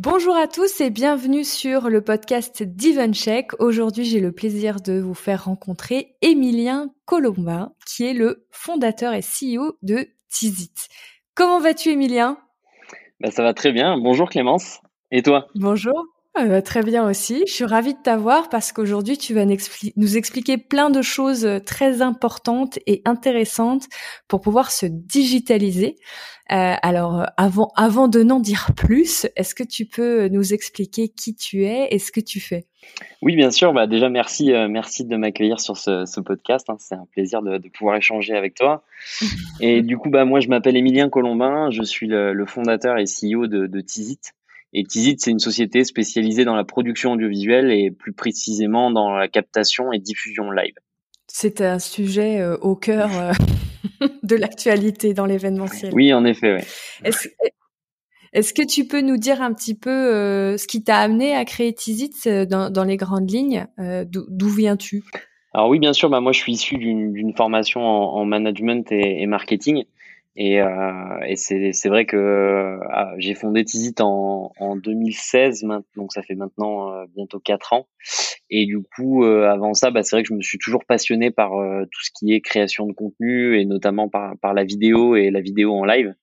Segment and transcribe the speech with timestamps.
[0.00, 3.60] Bonjour à tous et bienvenue sur le podcast d'EventCheck.
[3.60, 9.22] Aujourd'hui, j'ai le plaisir de vous faire rencontrer Emilien Colombin, qui est le fondateur et
[9.22, 10.86] CEO de Tizit.
[11.34, 12.38] Comment vas-tu, Emilien
[13.18, 13.98] bah, Ça va très bien.
[13.98, 14.80] Bonjour Clémence.
[15.10, 15.48] Et toi?
[15.56, 16.06] Bonjour.
[16.36, 17.42] Euh, très bien aussi.
[17.46, 21.58] Je suis ravie de t'avoir parce qu'aujourd'hui, tu vas nous expliquer plein de choses euh,
[21.58, 23.86] très importantes et intéressantes
[24.28, 25.96] pour pouvoir se digitaliser.
[26.52, 31.34] Euh, alors, avant, avant de n'en dire plus, est-ce que tu peux nous expliquer qui
[31.34, 32.66] tu es et ce que tu fais?
[33.20, 33.72] Oui, bien sûr.
[33.72, 36.70] Bah, déjà, merci, merci de m'accueillir sur ce, podcast.
[36.70, 36.76] Hein.
[36.78, 38.84] C'est un plaisir de, pouvoir échanger avec toi.
[39.60, 41.70] et du coup, bah, moi, je m'appelle Émilien Colombin.
[41.70, 44.34] Je suis le, fondateur et CEO de, de Tizit.
[44.72, 49.28] Et Tizit, c'est une société spécialisée dans la production audiovisuelle et plus précisément dans la
[49.28, 50.74] captation et diffusion live.
[51.26, 53.32] C'est un sujet euh, au cœur euh,
[54.22, 55.92] de l'actualité dans l'événementiel.
[55.94, 56.54] Oui, en effet.
[56.54, 57.10] Ouais.
[58.32, 61.44] Est-ce, que tu peux nous dire un petit peu euh, ce qui t'a amené à
[61.46, 65.02] créer Tizit dans, dans, les grandes lignes D'où viens-tu?
[65.54, 66.10] Alors oui, bien sûr.
[66.10, 69.84] Bah, moi, je suis issu d'une, formation en, management et, et marketing.
[70.40, 75.66] Et, euh, et c'est vrai que ah, j'ai fondé Tizit en, en 2016,
[75.96, 77.88] donc ça fait maintenant euh, bientôt quatre ans.
[78.48, 81.32] Et du coup, euh, avant ça, bah, c'est vrai que je me suis toujours passionné
[81.32, 85.16] par euh, tout ce qui est création de contenu et notamment par, par la vidéo
[85.16, 86.14] et la vidéo en live.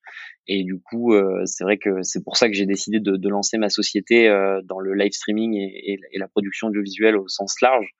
[0.48, 1.12] Et du coup,
[1.44, 4.28] c'est vrai que c'est pour ça que j'ai décidé de, de, lancer ma société
[4.62, 7.96] dans le live streaming et, et, la production audiovisuelle au sens large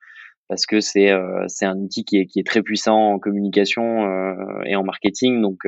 [0.47, 1.11] parce que c'est
[1.47, 4.07] c'est un outil qui est, qui est très puissant en communication
[4.65, 5.41] et en marketing.
[5.41, 5.59] Donc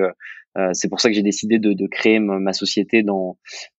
[0.58, 3.38] euh, c'est pour ça que j'ai décidé de, de, créer ma, société dans,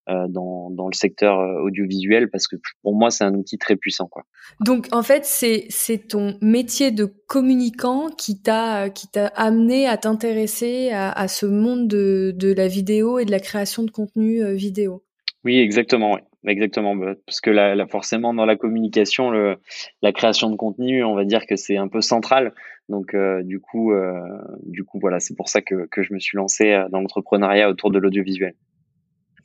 [0.09, 3.77] euh, dans, dans le secteur euh, audiovisuel parce que pour moi c'est un outil très
[3.77, 4.25] puissant quoi.
[4.60, 9.97] Donc en fait c'est c'est ton métier de communicant qui t'a qui t'a amené à
[9.97, 14.55] t'intéresser à, à, ce monde de, de la vidéo et de la création de contenu
[14.55, 15.03] vidéo.
[15.44, 16.21] Oui exactement oui.
[16.47, 21.25] Exactement, bah, parce que là, forcément dans la communication, la création de contenu, on va
[21.25, 22.55] dire que c'est un peu central.
[22.89, 24.21] Donc euh, du coup, euh,
[24.65, 27.71] du coup voilà, c'est pour ça que, que je me suis lancé euh, dans l'entrepreneuriat
[27.71, 28.55] autour de l'audiovisuel.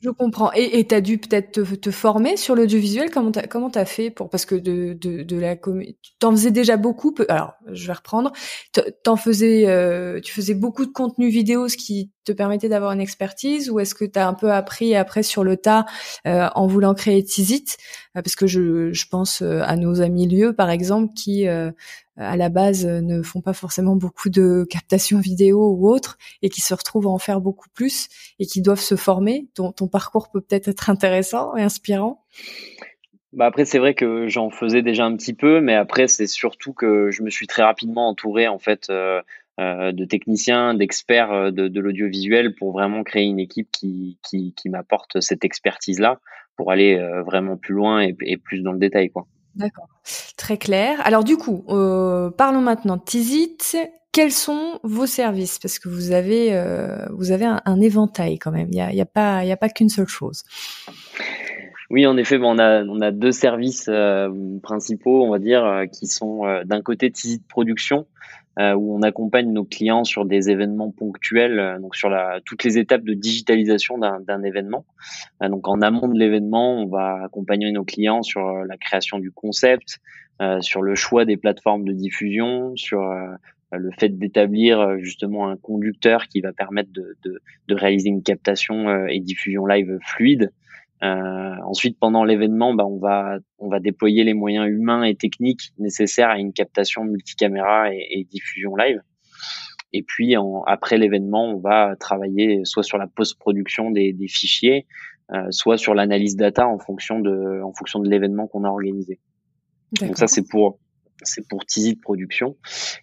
[0.00, 0.52] Je comprends.
[0.52, 3.10] Et tu as dû peut-être te, te, former sur l'audiovisuel.
[3.10, 5.56] Comment tu comment as fait pour parce que de de, de la
[6.18, 7.14] t'en faisais déjà beaucoup.
[7.28, 8.32] Alors je vais reprendre.
[9.02, 13.00] T'en faisais euh, tu faisais beaucoup de contenu vidéo, ce qui te permettait d'avoir une
[13.00, 15.86] expertise, ou est-ce que tu as un peu appris après sur le tas
[16.26, 17.76] euh, en voulant créer Tizit?
[18.16, 21.46] Euh, Parce que je je pense à nos amis lieux par exemple qui
[22.16, 26.48] à la base euh, ne font pas forcément beaucoup de captation vidéo ou autre et
[26.48, 29.48] qui se retrouvent à en faire beaucoup plus et qui doivent se former.
[29.54, 32.24] Ton, parcours peut peut-être être intéressant et inspirant.
[33.32, 36.72] Bah après c'est vrai que j'en faisais déjà un petit peu, mais après c'est surtout
[36.72, 39.20] que je me suis très rapidement entouré en fait euh,
[39.60, 45.20] euh de techniciens, d'experts de, l'audiovisuel pour vraiment créer une équipe qui, qui, qui m'apporte
[45.20, 46.20] cette expertise là
[46.56, 46.96] pour aller
[47.26, 49.26] vraiment plus loin et, et plus dans le détail quoi.
[49.56, 49.88] D'accord,
[50.36, 51.00] très clair.
[51.04, 53.76] Alors du coup, euh, parlons maintenant de Tizit.
[54.12, 55.58] Quels sont vos services?
[55.58, 58.68] Parce que vous avez euh, vous avez un, éventail quand même.
[58.70, 60.44] Il y a, a pas pas qu'une seule chose.
[61.90, 64.30] Oui, en effet, on a on a deux services euh,
[64.62, 68.06] principaux, on va dire, qui sont d'un côté Tizit Production,
[68.58, 73.04] où on accompagne nos clients sur des événements ponctuels, donc sur la, toutes les étapes
[73.04, 74.84] de digitalisation d'un événement.
[75.42, 79.98] donc en amont de l'événement, on va accompagner nos clients sur la création du concept,
[80.60, 83.02] sur le choix des plateformes de diffusion, sur
[83.72, 89.06] le fait d'établir justement un conducteur qui va permettre de, de, de réaliser une captation
[89.06, 90.50] et diffusion live fluide.
[91.02, 95.72] Euh, ensuite, pendant l'événement, bah, on va on va déployer les moyens humains et techniques
[95.78, 99.00] nécessaires à une captation multicaméra et, et diffusion live.
[99.92, 104.86] Et puis en, après l'événement, on va travailler soit sur la post-production des, des fichiers,
[105.32, 109.20] euh, soit sur l'analyse data en fonction de en fonction de l'événement qu'on a organisé.
[110.00, 110.78] Donc ça c'est pour
[111.22, 112.56] c'est pour Tizit Production.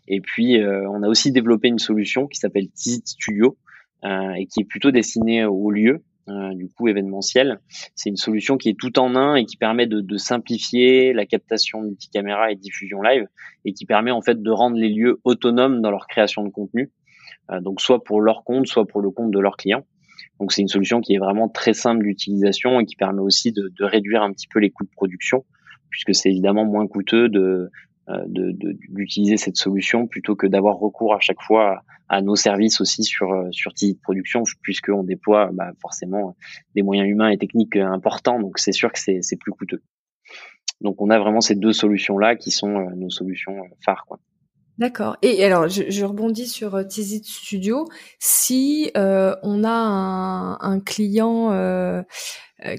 [0.08, 3.58] Et puis euh, on a aussi développé une solution qui s'appelle Tizit Studio
[4.04, 7.60] euh, et qui est plutôt destinée au lieu euh, du coup événementiel.
[7.96, 11.26] C'est une solution qui est tout en un et qui permet de, de, simplifier la
[11.26, 13.28] captation multicaméra et diffusion live
[13.66, 16.92] et qui permet en fait de rendre les lieux autonomes dans leur création de contenu.
[17.52, 19.86] Euh, donc soit pour leur compte, soit pour le compte de leurs clients.
[20.40, 23.72] Donc c'est une solution qui est vraiment très simple d'utilisation et qui permet aussi de,
[23.78, 25.46] de, réduire un petit peu les coûts de production
[25.90, 27.70] puisque c'est évidemment moins coûteux de
[28.10, 33.04] euh, d'utiliser cette solution plutôt que d'avoir recours à chaque fois à, nos services aussi
[33.04, 36.36] sur euh, sur TID Production puisqu'on déploie bah, forcément
[36.76, 39.82] des moyens humains et techniques importants donc c'est sûr que c'est plus coûteux.
[40.82, 43.56] Donc on a vraiment ces deux solutions là qui sont euh, nos solutions
[43.86, 44.20] phares quoi.
[44.80, 45.18] D'accord.
[45.22, 47.86] Et alors, je, rebondis sur euh, Tizit Studio.
[48.18, 52.02] Si euh, on a un, client euh,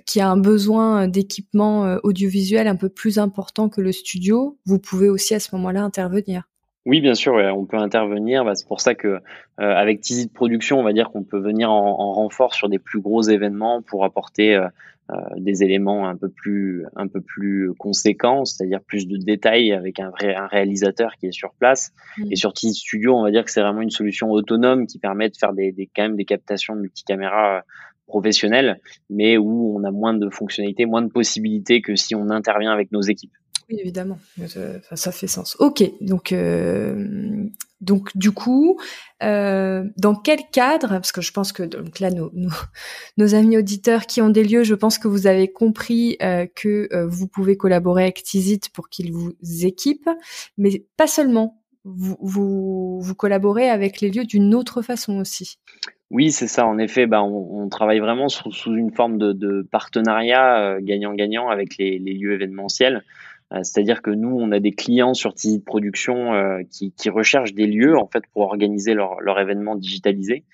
[0.05, 5.09] qui a un besoin d'équipement audiovisuel un peu plus important que le studio, vous pouvez
[5.09, 6.45] aussi à ce moment-là intervenir.
[6.87, 8.45] Oui, bien sûr, on peut intervenir.
[8.45, 9.21] Bah, c'est pour ça que
[9.59, 13.01] avec Tizit Production, on va dire qu'on peut venir en, en, renfort sur des plus
[13.01, 14.59] gros événements pour apporter
[15.37, 20.11] des éléments un peu plus un peu plus conséquents, c'est-à-dire plus de détails avec un
[20.11, 21.93] vrai un réalisateur qui est sur place.
[22.17, 22.33] Mm.
[22.33, 25.29] Et sur Team Studio, on va dire que c'est vraiment une solution autonome qui permet
[25.29, 27.61] de faire des, des quand même des captations multicaméra euh,
[28.07, 28.81] professionnelles,
[29.11, 32.93] mais où on a moins de fonctionnalités, moins de possibilités que si on intervient avec
[32.93, 33.33] nos équipes.
[33.71, 34.19] Oui, évidemment,
[34.93, 35.57] ça fait sens.
[35.59, 37.47] Ok, donc euh,
[37.85, 38.79] donc du coup,
[39.23, 42.11] euh, dans quel cadre Parce que je pense que donc là,
[43.17, 46.89] nos, amis auditeurs qui ont des lieux, je pense que vous avez compris euh, que
[46.93, 50.11] euh, vous pouvez collaborer avec Tizit pour qu'ils vous équipent,
[50.59, 51.61] mais pas seulement.
[51.87, 55.59] Vous, vous, collaborez avec les lieux d'une autre façon aussi.
[56.11, 56.67] Oui, c'est ça.
[56.67, 62.33] En effet, bah, on, travaille vraiment sous, une forme de, partenariat gagnant-gagnant avec les, lieux
[62.33, 63.05] événementiels.
[63.55, 67.55] Euh, c'est-à-dire que nous, on a des clients sur Tizi Production euh, qui, qui, recherchent
[67.55, 70.45] des lieux en fait pour organiser leur, leur événement digitalisé.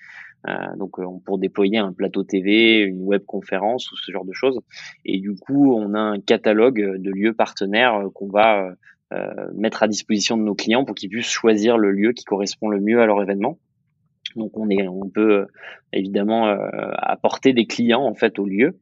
[0.47, 4.59] Euh, donc pour déployer un plateau TV, une web conférence ou ce genre de choses.
[5.05, 8.73] Et du coup, on a un catalogue de lieux partenaires qu'on va
[9.53, 12.79] mettre à disposition de nos clients pour qu'ils puissent choisir le lieu qui correspond le
[12.79, 13.59] mieux à leur événement.
[14.37, 15.47] Donc on est, on peut
[15.91, 16.47] évidemment
[16.93, 18.79] apporter des clients en fait au lieu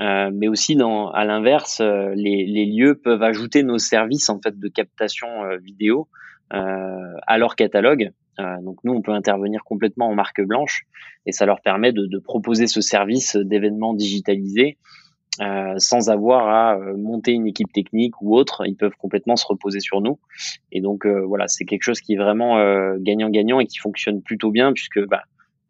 [0.00, 4.68] euh, mais aussi à l'inverse, euh, les, lieux peuvent ajouter nos services en fait de
[4.68, 6.08] captation euh, vidéo
[6.50, 8.12] à leur catalogue.
[8.38, 10.84] donc nous, on peut intervenir complètement en marque blanche
[11.26, 14.76] et ça leur permet de, proposer ce service d'événements digitalisés
[15.78, 18.62] sans avoir à monter une équipe technique ou autre.
[18.66, 20.20] Ils peuvent complètement se reposer sur nous.
[20.70, 22.56] Et donc voilà, c'est quelque chose qui est vraiment
[22.98, 25.24] gagnant-gagnant et qui fonctionne plutôt bien puisque bah,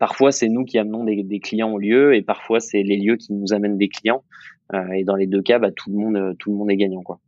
[0.05, 3.33] Parfois, c'est nous qui amenons des, clients au lieu et parfois, c'est les lieux qui
[3.33, 4.23] nous amènent des clients.
[4.75, 6.77] Euh, et dans les deux cas, bah, tout le monde, euh, tout le monde est
[6.77, 7.21] gagnant, quoi.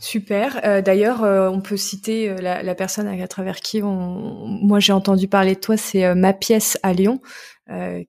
[0.00, 0.58] Super.
[0.64, 5.60] Euh, d'ailleurs, on peut citer la, personne à, travers qui moi j'ai entendu parler de
[5.60, 7.20] toi, c'est ma pièce à Lyon,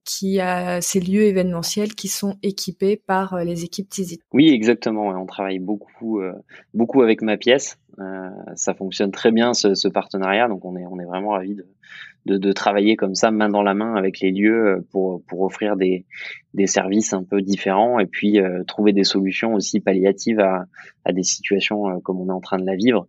[0.03, 4.21] qui a ces lieux événementiels qui sont équipés par les équipes Tizit.
[4.33, 5.09] Oui, exactement.
[5.09, 6.19] On travaille beaucoup,
[6.73, 7.77] beaucoup avec ma pièce.
[8.55, 11.67] ça fonctionne très bien ce, ce, partenariat, donc on est, on est vraiment ravis de,
[12.27, 15.41] de, de, travailler comme ça main dans la main avec les lieux euh, pour, pour
[15.41, 16.05] offrir des,
[16.53, 20.65] des services un peu différents et puis euh, trouver des solutions aussi palliatives à,
[21.05, 23.07] à des situations euh, comme on est en train de la vivre.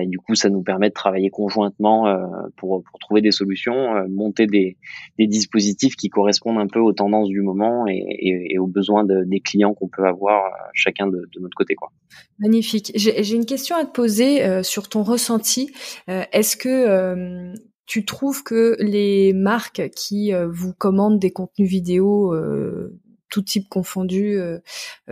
[0.00, 2.12] et du coup, ça nous permet de travailler conjointement
[2.56, 4.76] pour, pour trouver des solutions, monter des,
[5.16, 9.04] des dispositifs qui correspondent un peu aux tendances du moment et, et, et aux besoins
[9.04, 10.42] de, des clients qu'on peut avoir
[10.74, 11.76] chacun de, de, notre côté.
[11.76, 11.92] Quoi.
[12.40, 12.90] Magnifique.
[12.96, 15.70] J'ai une question à te poser sur ton ressenti.
[16.08, 17.54] Est-ce que
[17.90, 22.96] tu trouves que les marques qui euh, vous commandent des contenus vidéo euh,
[23.28, 24.60] tout type confondu euh,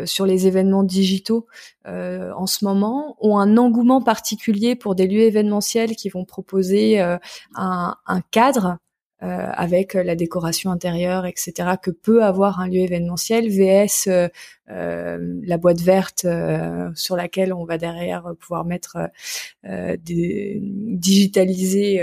[0.04, 1.48] sur les événements digitaux
[1.84, 7.96] en ce moment ont un engouement particulier pour des lieux événementiels qui vont proposer un,
[8.30, 8.78] cadre
[9.20, 14.30] avec la décoration intérieure, etc., que peut avoir un lieu événementiel, VS
[14.66, 16.26] la boîte verte
[16.94, 18.98] sur laquelle on va derrière pouvoir mettre
[19.64, 22.02] des, digitaliser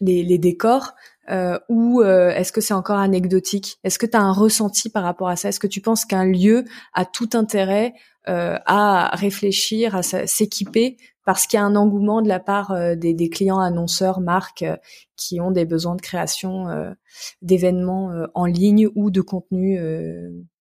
[0.00, 0.94] les, les décors
[1.30, 3.78] euh, ou euh, est-ce que c'est encore anecdotique?
[3.84, 5.50] Est-ce que tu as un ressenti par rapport à ça?
[5.50, 6.64] Est-ce que tu penses qu'un lieu
[6.94, 7.94] a tout intérêt
[8.28, 10.96] euh, à réfléchir, à s'équiper?
[11.26, 14.64] Parce qu'il y a un engouement de la part euh, des, des, clients annonceurs, marques
[15.16, 16.66] qui ont des besoins de création
[17.42, 19.80] d'événements en ligne ou de contenus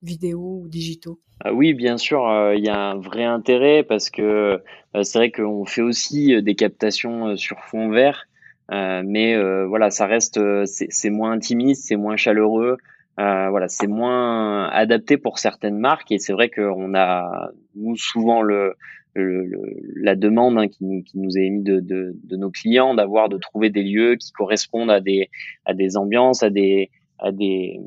[0.02, 1.22] vidéo ou digitaux?
[1.46, 4.62] Ah oui, bien sûr, il y a un vrai intérêt parce que
[4.96, 8.27] c'est vrai qu'on fait aussi des captations sur fond vert.
[8.27, 8.27] euh,
[8.72, 12.78] mais euh, voilà, ça reste, euh, c'est moins intimiste, c'est moins chaleureux.
[13.18, 18.76] voilà, c'est moins adapté pour certaines marques et c'est vrai qu'on a nous souvent le,
[19.16, 19.50] le,
[19.96, 23.38] la demande hein, qui, qui, nous est émise de, de, de nos clients d'avoir de
[23.38, 25.30] trouver des lieux qui correspondent à des
[25.66, 27.80] à des ambiances, à des à des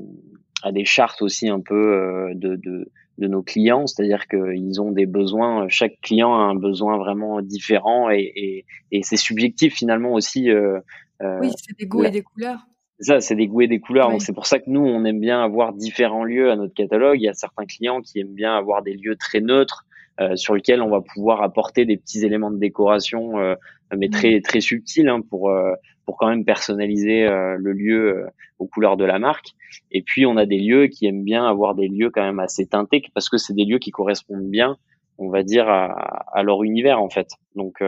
[0.62, 2.90] à des chartes aussi un peu de, de
[3.20, 8.10] de nos clients, c'est-à-dire qu'ils ont des besoins, chaque client a un besoin vraiment différent
[8.10, 10.50] et, et, et c'est subjectif finalement aussi.
[10.50, 10.80] Euh,
[11.22, 12.60] euh oui, c'est des goûts et des couleurs.
[12.98, 14.10] Ça, c'est des goûts et des couleurs.
[14.10, 17.18] Donc c'est pour ça que nous, on aime bien avoir différents lieux à notre catalogue.
[17.18, 19.86] Il y a certains clients qui aiment bien avoir des lieux très neutres
[20.20, 23.54] euh, sur lesquels on va pouvoir apporter des petits éléments de décoration, euh,
[23.96, 24.42] mais très mmh.
[24.42, 25.72] très subtils hein, pour euh,
[26.06, 28.26] pour quand même personnaliser euh, le lieu
[28.58, 29.48] aux couleurs de la marque.
[29.92, 32.66] Et puis on a des lieux qui aiment bien avoir des lieux quand même assez
[32.66, 34.76] teintés parce que c'est des lieux qui correspondent bien,
[35.18, 35.86] on va dire, à,
[36.32, 37.28] à leur univers en fait.
[37.54, 37.82] Donc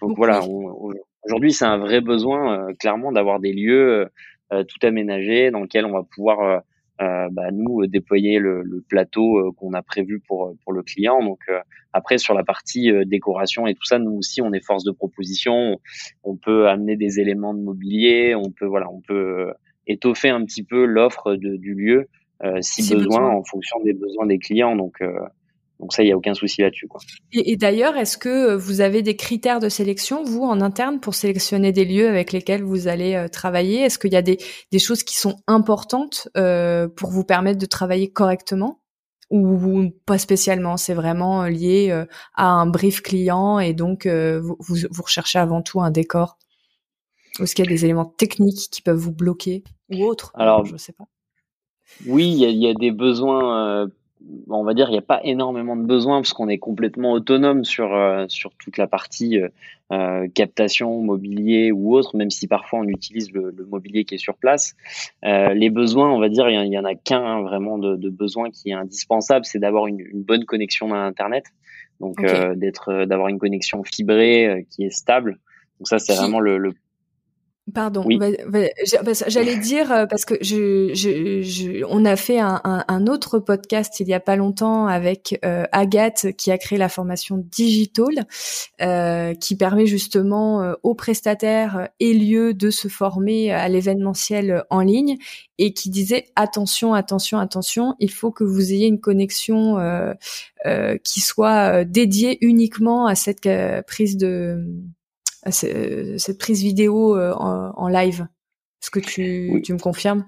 [0.00, 0.40] donc voilà,
[1.24, 4.08] aujourd'hui c'est un vrai besoin clairement d'avoir des lieux
[4.50, 6.62] tout aménagés dans lesquels on va pouvoir
[7.00, 10.82] euh, bah, nous euh, déployer le, le plateau euh, qu'on a prévu pour pour le
[10.82, 11.22] client.
[11.22, 11.40] Donc
[11.92, 15.80] après sur la partie décoration et tout ça, nous aussi on est force de proposition.
[16.22, 19.52] On peut amener des éléments de mobilier, on peut voilà, on peut
[19.86, 22.08] étoffer un petit peu l'offre du lieu
[22.60, 24.76] si, besoin, en fonction des besoins des clients.
[24.76, 25.02] Donc
[25.80, 26.88] donc ça, il n'y a aucun souci là-dessus.
[27.32, 31.14] Et, et d'ailleurs, est-ce que vous avez des critères de sélection, vous, en interne, pour
[31.14, 33.80] sélectionner des lieux avec lesquels vous allez euh, travailler?
[33.80, 34.38] Est-ce qu'il y a des,
[34.70, 38.80] des, choses qui sont importantes euh, pour vous permettre de travailler correctement?
[39.30, 42.04] Ou pas spécialement C'est vraiment euh, lié euh,
[42.34, 46.38] à un brief client et donc vous, vous, recherchez avant tout un décor?
[47.40, 49.64] Est-ce qu'il y a des éléments techniques qui peuvent vous bloquer?
[49.90, 51.08] Ou autres Alors, je sais pas.
[52.06, 53.88] Oui, il y a, des besoins
[54.48, 57.64] on va dire, il n'y a pas énormément de besoins parce qu'on est complètement autonome
[57.64, 59.48] sur euh, sur toute la partie euh,
[59.92, 64.34] euh, captation, mobilier ou autre, même si parfois on utilise le, mobilier qui est sur
[64.36, 64.74] place.
[65.22, 68.50] les besoins, on va dire, il y, en a qu'un hein, vraiment de, de, besoin
[68.50, 71.44] qui est indispensable, c'est d'avoir une, bonne connexion à Internet,
[72.00, 72.16] donc
[72.56, 75.38] d'être d'avoir une connexion fibrée qui est stable.
[75.78, 76.72] Donc ça, c'est vraiment le, le
[77.72, 78.04] Pardon,
[79.26, 84.00] j'allais dire euh, parce que je, je, je, on a fait un, un, autre podcast
[84.00, 88.26] il y a pas longtemps avec euh, Agathe qui a créé la formation Digital,
[88.82, 94.80] euh, qui permet justement euh, aux prestataires et lieux de se former à l'événementiel en
[94.80, 95.16] ligne
[95.56, 99.78] et qui disait attention, attention, attention, il faut que vous ayez une connexion
[101.02, 103.48] qui soit dédiée uniquement à cette
[103.86, 104.66] prise de
[105.50, 108.26] cette prise vidéo euh, en, live.
[108.82, 110.26] Est-ce que tu, tu me confirmes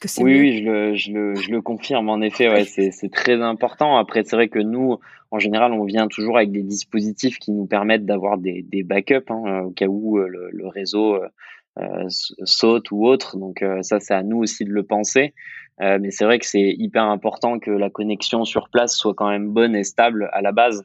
[0.00, 2.08] que c'est Oui, oui je, le, je, le, je le confirme.
[2.08, 3.96] En effet, ouais, c'est très important.
[3.96, 4.98] Après, c'est vrai que nous,
[5.30, 9.30] en général, on vient toujours avec des dispositifs qui nous permettent d'avoir des, des backups
[9.30, 11.16] hein, au cas où euh, le, le réseau
[11.78, 13.36] euh, saute ou autre.
[13.36, 15.34] Donc ça, c'est à nous aussi de le penser.
[15.80, 19.28] Euh, mais c'est vrai que c'est hyper important que la connexion sur place soit quand
[19.28, 20.84] même bonne et stable à la base.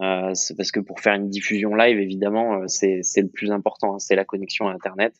[0.00, 3.94] Euh, c'est parce que pour faire une diffusion live, évidemment, euh, c'est le plus important,
[3.94, 5.14] hein, c'est la connexion à Internet.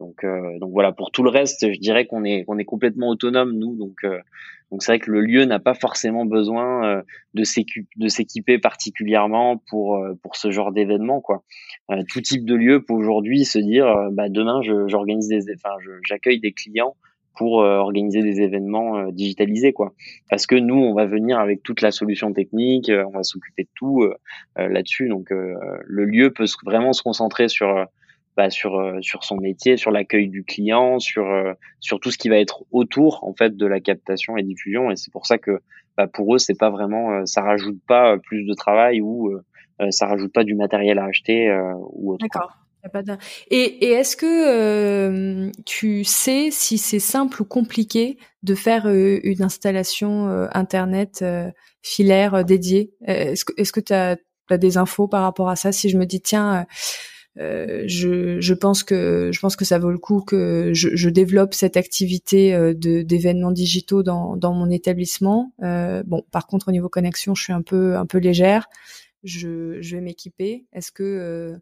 [0.00, 0.92] Donc, euh, donc voilà.
[0.92, 3.76] Pour tout le reste, je dirais qu'on est on est complètement autonome nous.
[3.76, 4.18] Donc euh,
[4.70, 7.02] donc c'est vrai que le lieu n'a pas forcément besoin
[7.34, 11.44] de s'équiper particulièrement pour pour ce genre d'événement quoi.
[12.08, 16.52] tout type de lieu peut aujourd'hui se dire bah demain j'organise des enfin j'accueille des
[16.52, 16.96] clients
[17.36, 19.92] pour euh, organiser des événements euh, digitalisés quoi.
[20.30, 23.64] Parce que nous on va venir avec toute la solution technique euh, on va s'occuper
[23.64, 24.08] de tout
[24.56, 25.08] là-dessus.
[25.08, 27.86] Donc le lieu peut vraiment se concentrer sur
[28.36, 31.26] bah, sur sur son métier sur l'accueil du client sur
[31.80, 34.90] sur tout ce qui va être autour en fait de la captation et diffusion.
[34.90, 35.60] Et c'est pour ça que
[35.96, 39.38] bah, pour eux c'est pas vraiment ça rajoute pas plus de travail ou
[39.90, 41.54] ça rajoute pas du matériel à acheter
[41.92, 42.65] ou autre D'accord.
[43.50, 49.42] Et, est-ce que euh, tu sais si c'est simple ou compliqué de faire euh, une
[49.42, 51.24] installation euh, internet
[51.82, 52.92] filaire dédiée?
[53.06, 54.16] Est-ce que tu as,
[54.50, 55.72] des infos par rapport à ça?
[55.72, 56.66] Si je me dis tiens,
[57.36, 61.76] je, pense que je pense que ça vaut le coup que je, je développe cette
[61.76, 65.52] activité d'événements digitaux dans, dans mon établissement.
[65.60, 68.68] bon, par contre au niveau connexion, je suis un peu un peu légère.
[69.24, 70.66] Je, je vais m'équiper.
[70.72, 71.58] Est-ce que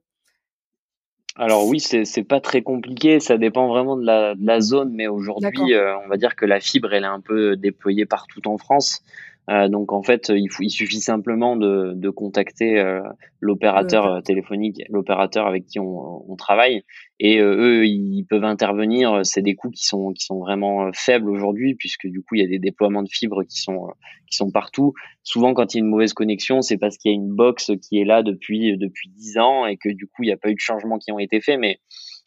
[1.36, 4.92] alors oui, c'est c'est pas très compliqué, ça dépend vraiment de la, de la zone,
[4.92, 8.46] mais aujourd'hui, euh, on va dire que la fibre, elle est un peu déployée partout
[8.46, 9.02] en France.
[9.50, 13.02] Euh, donc en fait, il, faut, il suffit simplement de, de contacter euh,
[13.40, 16.82] l'opérateur euh, téléphonique, l'opérateur avec qui on, on, travaille,
[17.20, 19.20] et eux, ils peuvent intervenir.
[19.24, 22.44] C'est des coûts qui sont qui sont vraiment faibles aujourd'hui, puisque du coup, il y
[22.44, 23.88] a des déploiements de fibres qui sont
[24.30, 24.94] qui sont partout.
[25.22, 27.72] Souvent, quand il y a une mauvaise connexion, c'est parce qu'il y a une box
[27.82, 30.48] qui est là depuis depuis dix ans et que du coup, il n'y a pas
[30.48, 31.80] eu de changements qui ont été faits, mais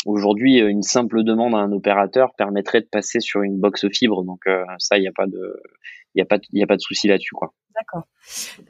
[0.06, 4.24] Aujourd'hui, une simple demande à un opérateur permettrait de passer sur une box fibre.
[4.24, 4.46] Donc
[4.78, 5.60] ça, il n'y a pas de,
[6.18, 7.54] il y a pas, il a pas de souci là-dessus, quoi.
[7.76, 8.08] D'accord.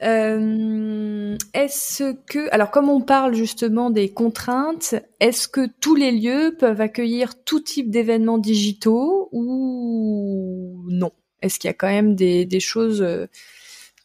[0.02, 6.54] Euh, est-ce que, alors comme on parle justement des contraintes, est-ce que tous les lieux
[6.58, 11.10] peuvent accueillir tout type d'événements digitaux ou non?
[11.40, 13.26] Est-ce qu'il y a quand même des, des choses euh,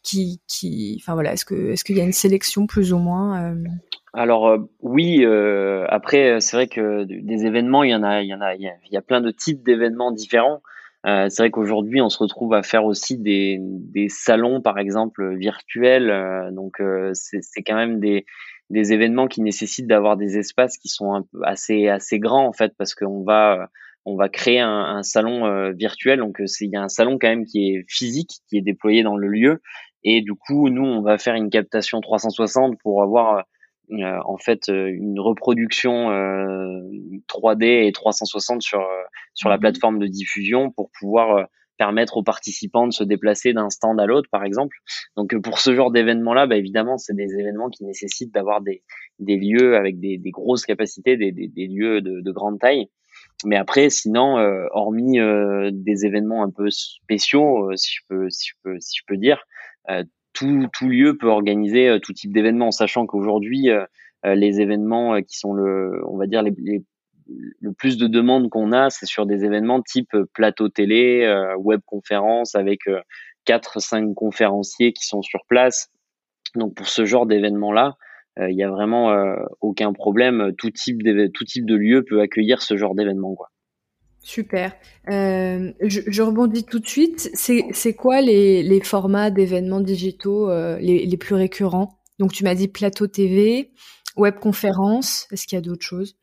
[0.02, 3.52] qui, qui, enfin voilà, est-ce que, est-ce qu'il y a une sélection plus ou moins
[3.52, 3.64] euh?
[4.14, 5.26] Alors oui,
[5.88, 8.62] après c'est vrai que des événements, il y en a, il y en a, il
[8.90, 10.62] y a plein de types d'événements différents.
[11.06, 15.36] Euh, c'est vrai qu'aujourd'hui, on se retrouve à faire aussi des, des salons, par exemple,
[15.36, 16.10] virtuels.
[16.10, 18.24] Euh, donc, euh, c'est quand même des,
[18.70, 22.72] des événements qui nécessitent d'avoir des espaces qui sont un assez assez grands en fait,
[22.78, 23.68] parce qu'on va
[24.06, 26.18] on va créer un, un salon virtuel.
[26.18, 29.16] Donc, il y a un salon quand même qui est physique, qui est déployé dans
[29.16, 29.62] le lieu.
[30.02, 33.44] Et du coup, nous, on va faire une captation 360 pour avoir
[33.90, 36.08] euh, en fait euh, une reproduction
[37.28, 38.82] 3D euh, et 360 sur
[39.34, 39.60] sur la mhm.
[39.60, 44.28] plateforme de diffusion pour pouvoir permettre aux participants de se déplacer d'un stand à l'autre,
[44.30, 44.76] par exemple.
[45.16, 48.84] Donc pour ce genre d'événements-là, bah, évidemment, c'est des événements qui nécessitent d'avoir des,
[49.18, 52.86] des lieux avec des, des grosses capacités, des, des, des lieux de, de, grande taille.
[53.44, 54.36] Mais après, sinon,
[54.70, 55.18] hormis
[55.72, 59.44] des événements un peu spéciaux, si je peux, si je peux, si je peux dire,
[60.34, 63.84] tout, tout lieu peut organiser euh, tout type d'événements, sachant qu'aujourd'hui, euh,
[64.26, 66.52] euh, les événements qui sont le, on va dire les,
[67.60, 71.26] le plus de demandes qu'on a, c'est sur des événements type plateau télé,
[71.56, 72.80] web conférence avec
[73.46, 75.90] quatre, cinq conférenciers qui sont sur place.
[76.54, 77.96] Donc pour ce genre d'événement-là,
[78.38, 80.52] il n'y a vraiment aucun problème.
[80.58, 81.00] Tout type,
[81.32, 83.34] tout type de lieu peut accueillir ce genre d'événement.
[83.34, 83.48] Quoi.
[84.24, 84.72] Super.
[85.10, 87.30] Euh, je, rebondis tout de suite.
[87.34, 91.98] C'est quoi les, formats d'événements digitaux euh, les, plus récurrents?
[92.18, 93.70] Donc tu m'as dit plateau TV,
[94.16, 95.28] webconférence.
[95.30, 96.16] Est-ce qu'il y a d'autres choses?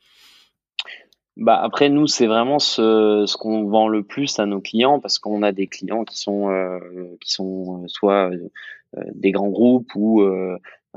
[1.37, 5.43] Bah après nous c'est vraiment ce, qu'on vend le plus à nos clients parce qu'on
[5.43, 6.79] a des clients qui sont euh,
[7.87, 8.31] soit
[9.13, 10.23] des grands groupes ou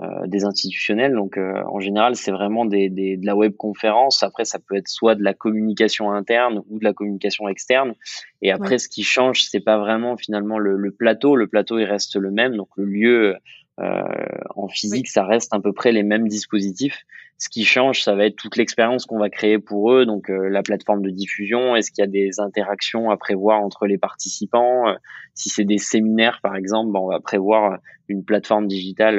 [0.01, 1.15] euh, des institutionnels.
[1.15, 4.25] Donc euh, en général, c'est vraiment des, des, de la web conférence.
[4.25, 7.95] Après, ça peut être soit de la communication interne ou de la communication externe.
[8.43, 11.37] Et après, ce qui change, c'est pas vraiment finalement le, le, plateau.
[11.37, 12.57] Le plateau, il reste le même.
[12.57, 13.37] Donc le lieu
[13.79, 17.05] en physique, ça reste à peu près les mêmes dispositifs.
[17.39, 20.49] Ce qui change, ça va être toute l'expérience qu'on va créer pour eux, donc euh,
[20.49, 24.89] la plateforme de diffusion, est-ce qu'il y a des interactions à prévoir entre les participants?
[24.89, 24.95] Euh,
[25.35, 29.19] Si c'est des séminaires, par exemple, ben, on va prévoir une plateforme digitale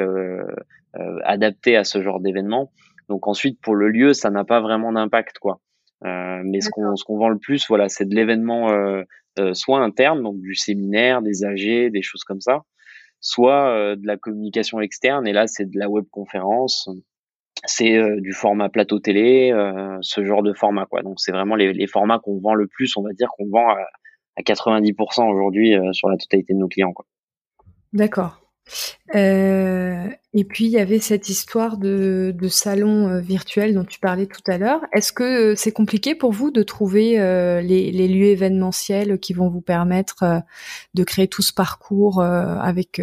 [1.24, 2.72] adaptée à ce genre d'événement.
[3.10, 5.60] Donc ensuite, pour le lieu, ça n'a pas vraiment d'impact, quoi.
[6.02, 8.68] mais ce qu'on ce qu'on vend le plus, voilà, c'est de l'événement
[9.52, 12.62] soit interne, donc du séminaire, des AG, des choses comme ça,
[13.26, 16.88] soit euh, de la communication externe, et là c'est de la webconférence,
[17.64, 21.02] c'est euh, du format plateau télé, euh, ce genre de format quoi.
[21.02, 23.78] Donc c'est vraiment les, formats qu'on vend le plus, on va dire qu'on vend à,
[24.36, 26.94] à 90% aujourd'hui sur la totalité de nos clients.
[27.92, 28.45] D'accord.
[29.14, 34.26] Euh, et puis il y avait cette histoire de, salon euh, virtuel dont tu parlais
[34.26, 34.82] tout à l'heure.
[34.92, 39.62] Est-ce que c'est compliqué pour vous de trouver euh, les, lieux événementiels qui vont vous
[39.62, 40.40] permettre euh,
[40.92, 43.00] de créer tout ce parcours avec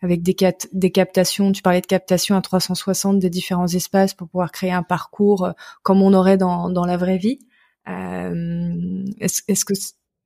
[0.00, 1.52] avec des, captations?
[1.52, 6.00] Tu parlais de captation à 360 des différents espaces pour pouvoir créer un parcours comme
[6.00, 7.40] on aurait dans, dans la vraie vie.
[7.86, 9.74] Est-ce est que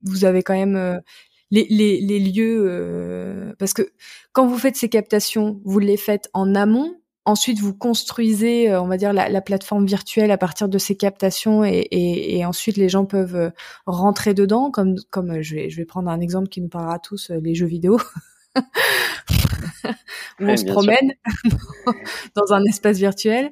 [0.03, 1.01] vous avez quand même
[1.51, 3.91] les, les, les lieux, euh, parce que
[4.31, 6.95] quand vous faites ces captations, vous les faites en amont.
[7.23, 10.95] Ensuite, vous construisez, euh, on va dire, la, la, plateforme virtuelle à partir de ces
[10.95, 13.49] captations, et, et, et ensuite les gens peuvent euh,
[13.85, 14.71] rentrer dedans.
[14.71, 17.67] Comme, comme je vais, je vais prendre un exemple qui nous parlera tous, les jeux
[17.67, 17.99] vidéo.
[18.55, 18.59] où
[20.45, 21.13] on se promène
[22.35, 23.51] dans un espace virtuel.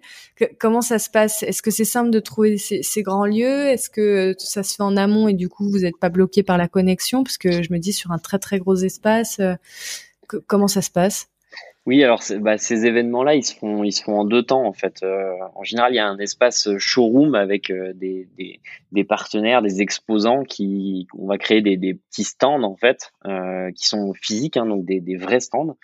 [0.59, 1.43] comment ça se passe?
[1.43, 3.67] Est-ce que c'est simple de trouver ces, grands lieux?
[3.67, 6.57] Est-ce que ça se fait en amont et du coup vous n'êtes pas bloqué par
[6.57, 7.23] la connexion?
[7.23, 9.55] Parce que je me dis sur un très très gros espace, euh,
[10.47, 11.29] comment ça se passe?
[11.89, 14.73] Oui, alors bah, ces événements-là, ils se font, ils se font en deux temps en
[14.73, 15.01] fait.
[15.01, 18.59] Euh, en général, il y a un espace showroom avec euh, des, des,
[18.91, 23.71] des, partenaires, des exposants qui, on va créer des, des petits stands en fait, euh,
[23.71, 25.77] qui sont physiques, hein, donc des, des, vrais stands.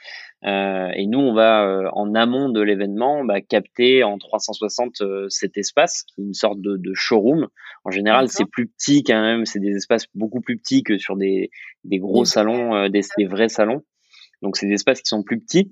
[0.45, 6.03] Euh, et nous, on va en amont de l'événement bah, capter en 360 cet espace,
[6.03, 7.47] qui est une sorte de, de showroom.
[7.83, 11.17] En général, c'est plus petit quand même, c'est des espaces beaucoup plus petits que sur
[11.17, 11.49] des,
[11.83, 13.81] des gros salons, des, des vrais salons.
[14.43, 15.71] Donc c'est des espaces qui sont plus petits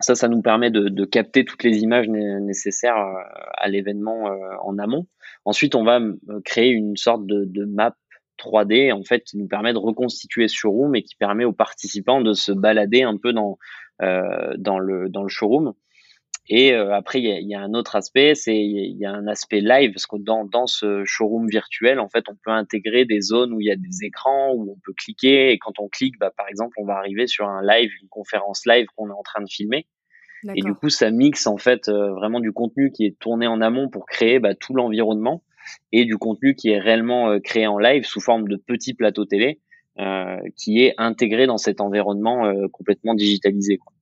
[0.00, 3.20] ça, ça nous permet de, de capter toutes les images nécessaires euh,
[3.56, 5.06] à l'événement euh, en amont.
[5.44, 7.94] Ensuite, on va euh, créer une sorte de, map
[8.38, 12.20] 3D en fait qui nous permet de reconstituer ce showroom et qui permet aux participants
[12.20, 13.58] de se balader un peu dans
[14.00, 15.72] le showroom.
[16.48, 19.26] Et après il y a, y a, un autre aspect, c'est il y a un
[19.26, 23.20] aspect live parce que dans dans ce showroom virtuel en fait on peut intégrer des
[23.20, 26.18] zones où il y a des écrans où on peut cliquer et quand on clique
[26.18, 29.22] bah, par exemple on va arriver sur un live une conférence live qu'on est en
[29.22, 29.86] train de filmer
[30.54, 33.60] et du coup, ça mixe en fait euh, vraiment du contenu qui est tourné en
[33.60, 35.42] amont pour créer bah, tout l'environnement
[35.92, 39.24] et du contenu qui est réellement euh, créé en live sous forme de petits plateaux
[39.24, 39.60] télé
[39.98, 43.78] euh, qui est intégré dans cet environnement euh, complètement digitalisé.
[43.78, 43.93] Quoi.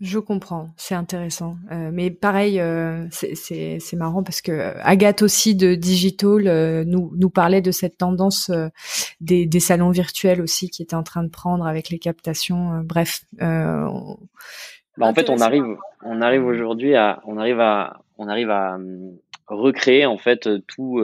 [0.00, 1.56] Je comprends, c'est intéressant.
[1.72, 7.62] Euh, mais pareil, euh, c'est marrant parce que Agathe aussi de Digital nous, nous parlait
[7.62, 8.50] de cette tendance
[9.20, 12.82] des, des, salons virtuels aussi qui était en train de prendre avec les captations.
[12.84, 13.88] bref, bah,
[15.00, 15.64] en fait, on arrive,
[16.04, 21.02] on arrive aujourd'hui à, on arrive à, on arrive à hum, recréer en fait tout,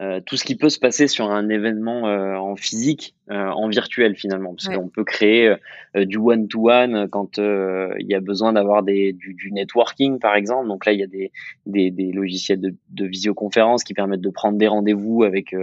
[0.00, 3.68] euh, euh, tout ce qui peut se passer sur un événement euh, en physique, en
[3.68, 5.54] virtuel finalement, parce qu'on peut créer
[5.94, 10.66] du one to one quand il y a besoin d'avoir du, du, networking par exemple.
[10.66, 11.30] Donc là, il y a des,
[11.66, 15.54] des, des logiciels de, de, visioconférence qui permettent de prendre des rendez-vous avec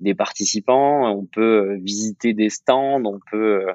[0.00, 1.12] des participants.
[1.16, 3.66] On peut visiter des stands, on peut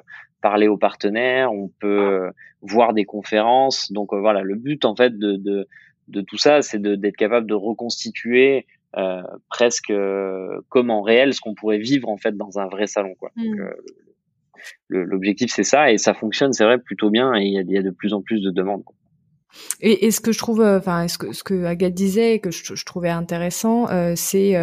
[0.42, 2.30] parler aux partenaires, on peut
[2.62, 3.92] voir des conférences.
[3.92, 5.68] Donc euh, voilà, le but en fait de, de,
[6.08, 11.40] de tout ça, c'est d'être capable de reconstituer euh, presque euh, comme en réel ce
[11.40, 13.14] qu'on pourrait vivre en fait dans un vrai salon.
[13.18, 13.30] Quoi.
[13.36, 13.68] Mmh.
[14.88, 17.78] l'objectif c'est ça et ça fonctionne, c'est vrai plutôt bien et il y a, y
[17.78, 18.84] a, de plus en plus de demandes.
[18.84, 18.96] Quoi.
[19.80, 22.50] Et, et, ce que je trouve, enfin, ce que ce que Agathe disait et que
[22.50, 24.54] je, je trouvais intéressant, euh, c'est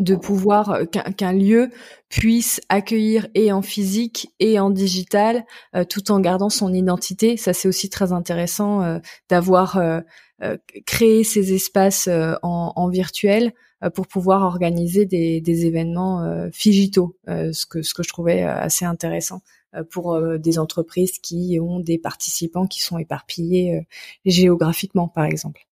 [0.00, 1.70] de pouvoir euh, qu'un lieu
[2.08, 7.52] puisse accueillir et en physique et en digital euh, tout en gardant son identité ça
[7.52, 8.98] c'est aussi très intéressant euh,
[9.30, 9.80] d'avoir
[10.84, 12.08] créé ces espaces
[12.42, 13.52] en, en, virtuel
[13.94, 19.40] pour pouvoir organiser des, des événements digitaux ce que ce que je trouvais assez intéressant
[19.76, 23.80] euh, pour euh, des entreprises qui ont des participants qui sont éparpillés euh,
[24.24, 25.66] géographiquement, par exemple.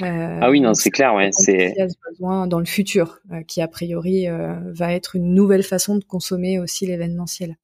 [0.00, 1.74] ah oui, non, c'est clair, ouais, c'est
[2.10, 6.86] besoin dans le futur, qui a priori va être une nouvelle façon de consommer aussi
[6.86, 7.56] l'événementiel.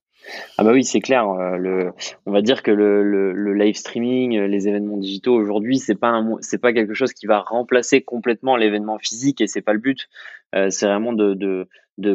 [0.58, 1.26] Ah bah oui, c'est clair.
[1.58, 1.92] le,
[2.26, 6.22] on va dire que le, live streaming, les événements digitaux aujourd'hui, c'est pas
[6.61, 10.08] pas quelque chose qui va remplacer complètement l'événement physique et c'est pas le but.
[10.52, 11.66] c'est vraiment de,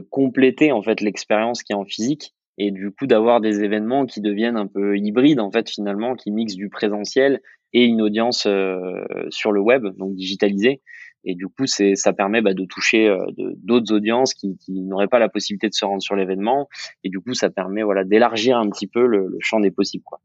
[0.10, 4.20] compléter en fait l'expérience qui est en physique et du coup d'avoir des événements qui
[4.20, 7.42] deviennent un peu hybrides en fait finalement, qui mixent du présentiel
[7.74, 10.82] et une audience euh, sur le web, donc digitalisée.
[11.24, 13.26] Et du coup, ça permet bah, de toucher euh,
[13.58, 16.70] d'autres audiences qui, n'auraient pas la possibilité de se rendre sur l'événement.
[17.04, 20.04] Et du coup, ça permet voilà d'élargir un petit peu le, champ des possibles.
[20.04, 20.20] Quoi.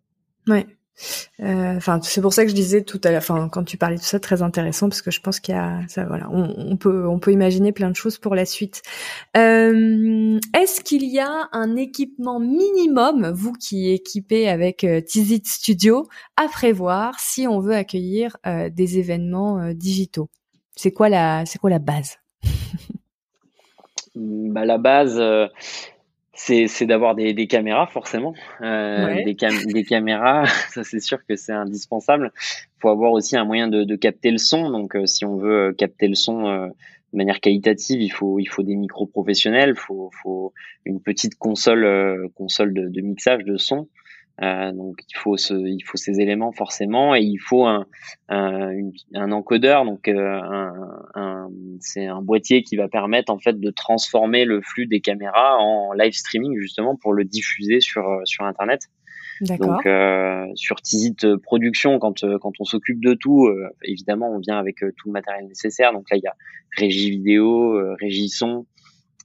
[0.49, 0.67] Ouais,
[1.41, 3.97] euh, enfin, c'est pour ça que je disais tout à la fin quand tu parlais
[3.97, 7.07] de ça, très intéressant parce que je pense qu'il y a, ça, voilà, on, peut,
[7.09, 8.83] on peut imaginer plein de choses pour la suite.
[9.37, 15.01] Euh, est-ce qu'il y a un équipement minimum, vous qui équipez avec euh,
[15.45, 20.29] Studio, à prévoir si on veut accueillir des événements digitaux?
[20.77, 22.19] C'est quoi la, c'est quoi la base?
[24.15, 25.23] Bah, la base,
[26.35, 28.35] c'est d'avoir des, des, caméras forcément.
[28.63, 32.33] Euh, des, des caméras ça c'est sûr que c'est indispensable.
[32.81, 34.71] Faut avoir aussi un moyen de, de capter le son.
[34.71, 36.69] Donc euh, si on veut euh, capter le son euh,
[37.13, 40.55] de manière qualitative il faut il faut des micros professionnels faut faut
[40.87, 43.89] une petite console console de, de, mixage de son
[44.41, 47.87] euh, donc il faut ce, il faut ces éléments forcément et il faut un,
[48.29, 48.71] un,
[49.15, 49.85] un encodeur.
[49.85, 50.73] Donc euh, un,
[51.15, 51.49] un
[51.81, 55.93] c'est un boîtier qui va permettre en fait de transformer le flux des caméras en
[55.93, 58.89] live streaming justement pour le diffuser sur sur internet.
[59.41, 63.51] Donc euh, sur Tizit Production quand quand on s'occupe de tout
[63.83, 65.93] évidemment on vient avec tout le matériel nécessaire.
[65.93, 66.35] Donc là il y a
[66.79, 68.67] régie vidéo, régie son,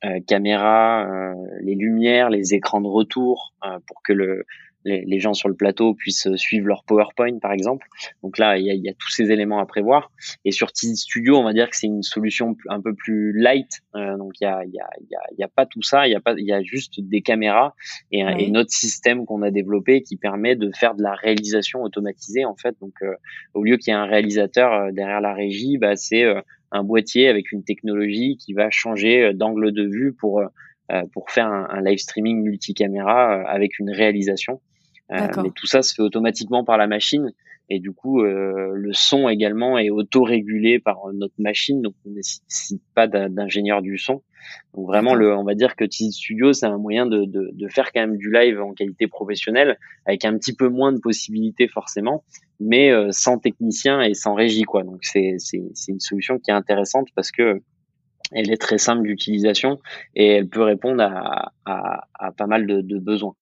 [0.05, 4.45] euh, caméra, euh, les lumières, les écrans de retour, euh, pour que le,
[4.85, 7.87] les, gens sur le plateau puissent suivre leur PowerPoint par exemple.
[8.23, 10.11] Donc là, il y a, y a, tous ces éléments à prévoir.
[10.45, 13.81] Et sur Teasy Studio, on va dire que c'est une solution un peu plus light.
[13.95, 16.07] Euh, donc il y a, y, a, y, a, y a pas tout ça.
[16.07, 17.73] Il y a pas, il y a juste des caméras
[18.11, 21.81] et, un, et notre système qu'on a développé qui permet de faire de la réalisation
[21.81, 22.75] automatisée en fait.
[22.79, 23.13] Donc euh,
[23.53, 26.25] au lieu qu'il y ait un réalisateur euh, derrière la régie, bah, c'est
[26.71, 30.41] un boîtier avec une technologie qui va changer d'angle de vue pour
[31.13, 34.61] pour faire un, un live streaming multicaméra avec une réalisation.
[35.11, 37.31] Euh, mais tout ça se fait automatiquement par la machine.
[37.69, 42.15] Et du coup euh, le son également est auto-régulé par notre machine donc on ne
[42.15, 44.21] nécessite pas d'ingénieur du son.
[44.73, 47.67] Donc vraiment le on va dire que Teasy Studio c'est un moyen de, de, de,
[47.67, 51.67] faire quand même du live en qualité professionnelle avec un petit peu moins de possibilités
[51.67, 52.23] forcément
[52.61, 54.83] mais euh, sans technicien et sans régie quoi.
[54.83, 57.61] Donc c'est c'est c'est une solution qui est intéressante parce que
[58.31, 59.79] elle est très simple d'utilisation
[60.15, 63.35] et elle peut répondre à, à, à pas mal de, besoins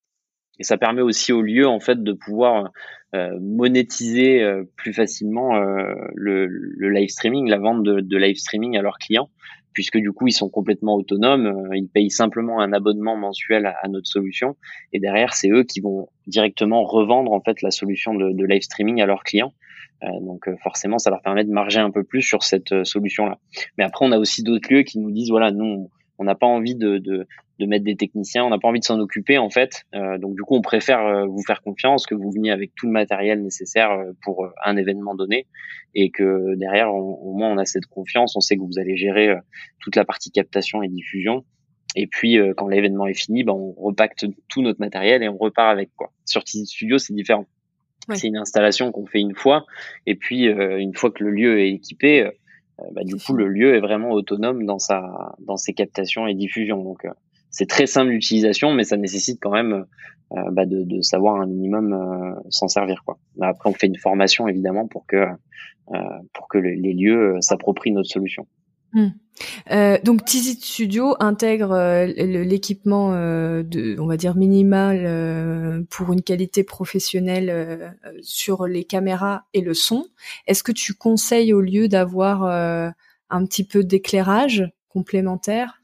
[0.59, 2.71] et ça permet aussi au lieu en fait de pouvoir
[3.13, 6.47] euh, monétiser euh, plus facilement euh, le,
[6.89, 9.29] live streaming, la vente de, live streaming à leurs clients,
[9.73, 14.07] puisque du coup ils sont complètement autonomes, ils payent simplement un abonnement mensuel à, notre
[14.07, 14.55] solution,
[14.93, 18.61] et derrière c'est eux qui vont directement revendre en fait la solution de, de live
[18.61, 19.53] streaming à leurs clients.
[20.01, 23.39] Donc forcément ça leur permet de marger un peu plus sur cette solution là.
[23.77, 26.47] Mais après on a aussi d'autres lieux qui nous disent voilà nous on n'a pas
[26.47, 27.27] envie de,
[27.59, 29.83] mettre des techniciens, on n'a pas envie de s'en occuper en fait.
[29.93, 32.85] Euh, donc du coup, on préfère euh, vous faire confiance, que vous veniez avec tout
[32.85, 35.47] le matériel nécessaire euh, pour un événement donné,
[35.93, 39.33] et que derrière, au moins, on a cette confiance, on sait que vous allez gérer
[39.79, 41.45] toute la partie captation et diffusion.
[41.97, 45.71] Et puis quand l'événement est fini, ben, on repacte tout notre matériel et on repart
[45.71, 46.11] avec quoi.
[46.25, 47.45] Sur Studio, c'est différent.
[48.13, 49.65] C'est une installation qu'on fait une fois,
[50.05, 52.29] et puis une fois que le lieu est équipé
[52.79, 56.33] euh, bah, du coup, le lieu est vraiment autonome dans sa, dans ses captations et
[56.33, 56.83] diffusions.
[56.83, 57.11] Donc, euh,
[57.49, 59.85] c'est très simple d'utilisation, mais ça nécessite quand même
[60.33, 63.03] euh, bah, de, de, savoir un minimum s'en servir.
[63.05, 63.17] Quoi.
[63.41, 65.25] Après, on fait une formation évidemment pour que
[66.33, 68.47] pour que les lieux s'approprient notre solution.
[68.95, 69.09] Hmm.
[69.71, 76.21] Euh, donc Teasy Studio intègre euh, l'équipement euh, de, on va dire minimal pour une
[76.21, 80.05] qualité professionnelle sur les caméras et le son.
[80.47, 85.81] Est-ce que tu conseilles au lieu d'avoir un petit peu d'éclairage complémentaire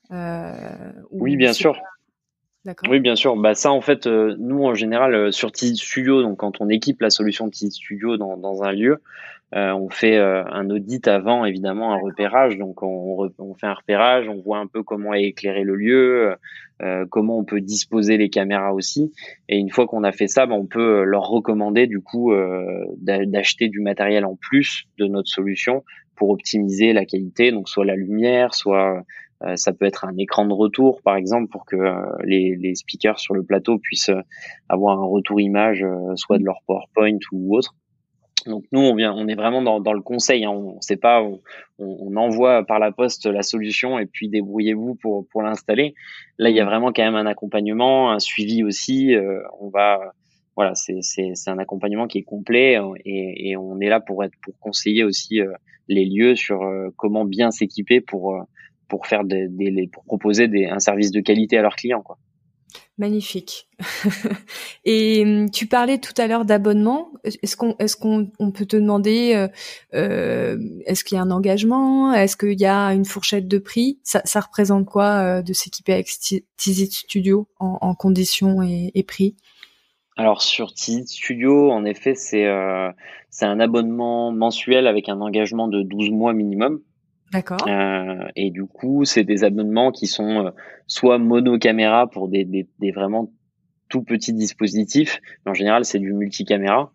[1.11, 1.77] Oui, bien sûr.
[2.89, 3.35] Oui, bien sûr.
[3.35, 7.09] Bah ça, en fait, nous en général sur Teasy Studio, donc quand on équipe la
[7.09, 9.01] solution Teasy Studio dans, dans un lieu,
[9.53, 12.57] euh, on fait euh, un audit avant, évidemment, un repérage.
[12.57, 16.35] Donc, on, on, fait un repérage, on voit un peu comment est éclairé le lieu,
[16.81, 19.11] euh, comment on peut disposer les caméras aussi.
[19.49, 22.33] Et une fois qu'on a fait ça, ben, on peut leur recommander du coup
[22.97, 25.83] d'acheter du matériel en plus de notre solution
[26.15, 27.51] pour optimiser la qualité.
[27.51, 29.03] Donc, soit la lumière, soit
[29.55, 31.75] ça peut être un écran de retour, par exemple, pour que
[32.23, 34.11] les, les, speakers sur le plateau puissent
[34.69, 37.75] avoir un retour image, soit de leur PowerPoint ou autre.
[38.45, 40.45] Donc nous, on vient, on est vraiment dans, dans le conseil.
[40.45, 40.51] Hein.
[40.51, 41.41] On sait pas, on,
[41.79, 45.93] on, envoie par la poste la solution et puis débrouillez-vous pour pour l'installer.
[46.37, 49.15] Là, il y a vraiment quand même un accompagnement, un suivi aussi.
[49.15, 50.13] Euh, on va,
[50.55, 54.35] voilà, c'est un accompagnement qui est complet euh, et, et on est là pour être
[54.43, 55.51] pour conseiller aussi euh,
[55.87, 56.61] les lieux sur
[56.95, 58.45] comment bien s'équiper pour
[58.91, 62.17] pour faire des, des, pour proposer des, un service de qualité à leurs clients, quoi.
[62.97, 63.69] Magnifique.
[64.85, 67.09] et hum, tu parlais tout à l'heure d'abonnement.
[67.23, 69.47] Est-ce qu'on est-ce qu'on on peut te demander euh,
[69.93, 72.13] euh, est-ce qu'il y a un engagement?
[72.13, 73.99] Est-ce qu'il y a une fourchette de prix?
[74.03, 76.07] Ça, ça, représente quoi euh, de s'équiper avec
[76.57, 79.35] Tizit Studio en, en conditions et, et, prix?
[80.17, 82.91] Alors sur Tizit Studio, en effet, c'est euh,
[83.29, 86.81] c'est un abonnement mensuel avec un engagement de 12 mois minimum.
[87.31, 87.65] D'accord.
[87.67, 90.51] Euh, et du coup, c'est des abonnements qui sont euh,
[90.87, 93.31] soit monocaméra pour des, des, des, vraiment
[93.87, 96.91] tout petits dispositifs, mais en général, c'est du multicaméra.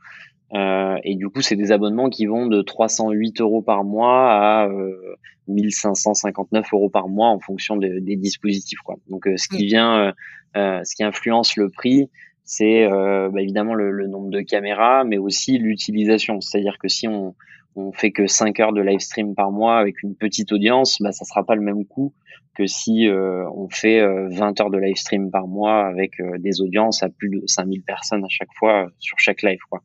[0.55, 4.68] Euh, et du coup, c'est des abonnements qui vont de 308 euros par mois à
[4.68, 5.16] euh,
[5.49, 8.81] 1559 euros par mois en fonction de, des dispositifs.
[8.81, 8.96] Quoi.
[9.09, 10.12] Donc, euh, ce qui vient,
[10.57, 12.11] euh, ce qui influence le prix,
[12.44, 16.40] c'est bah, évidemment le, le, nombre de caméras, mais aussi l'utilisation.
[16.40, 17.35] C'est-à-dire que si on,
[17.77, 21.12] on fait que 5 heures de live stream par mois avec une petite audience, bah
[21.12, 22.12] ça sera pas le même coût
[22.57, 26.39] que si euh, on fait 20 euh, heures de live stream par mois avec euh,
[26.39, 29.83] des audiences à plus de 5000 personnes à chaque fois sur chaque live quoi.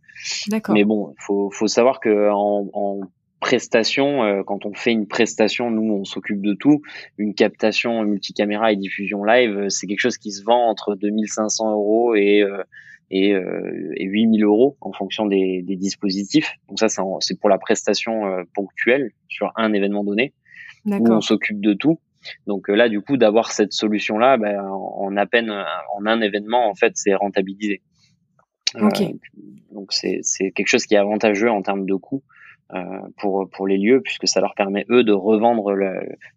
[0.69, 3.01] Mais bon, faut faut savoir que en, en
[3.41, 6.81] prestation, quand on fait une prestation, nous on s'occupe de tout.
[7.17, 12.13] Une captation multicaméra et diffusion live, c'est quelque chose qui se vend entre 2500 euros
[12.15, 12.43] et
[13.11, 16.53] et, euh, et 8000 euros en fonction des, des, dispositifs.
[16.69, 16.87] Donc ça,
[17.19, 20.33] c'est pour la prestation euh, ponctuelle sur un événement donné
[20.85, 21.99] où on s'occupe de tout.
[22.47, 26.69] Donc euh, là, du coup, d'avoir cette solution-là, ben, en, à peine en un événement,
[26.69, 27.81] en fait, c'est rentabilisé.
[29.71, 32.23] donc c'est quelque chose qui est avantageux en termes de coût.
[33.17, 35.73] pour pour les lieux puisque ça leur permet eux de revendre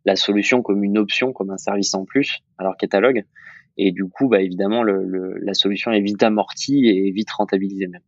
[0.05, 3.25] la solution comme une option comme un service en plus à leur catalogue
[3.77, 8.03] et du coup bah évidemment le, la solution est vite amortie et vite rentabilisée même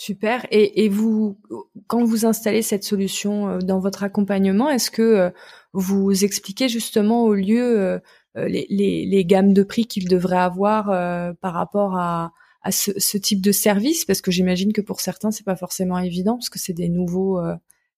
[0.00, 0.46] Super.
[0.52, 1.40] Et, et, vous,
[1.88, 5.30] quand vous installez cette solution euh, dans votre accompagnement, est-ce que euh,
[5.72, 7.98] vous expliquez justement au lieu euh,
[8.36, 10.86] les, les, les, gammes de prix qu'ils devraient avoir
[11.40, 12.32] par rapport à,
[12.62, 14.04] à ce, ce, type de service?
[14.04, 17.40] Parce que j'imagine que pour certains, c'est pas forcément évident parce que c'est des nouveaux,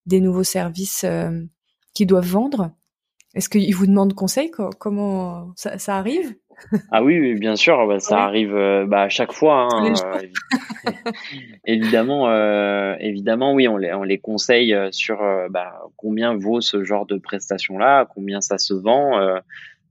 [0.07, 1.05] des nouveaux services
[1.93, 2.73] qu'ils doivent vendre.
[3.35, 4.51] Est-ce qu'ils vous demandent conseil?
[4.79, 6.35] Comment ça, ça arrive?
[6.91, 9.69] Ah oui, bien sûr, bah, ça arrive euh, bah, à chaque fois.
[9.73, 10.91] Hein, euh,
[11.65, 15.19] évidemment, euh, évidemment, oui, on les, on les conseille sur
[15.51, 19.19] bah, combien vaut ce genre de prestation-là, combien ça se vend.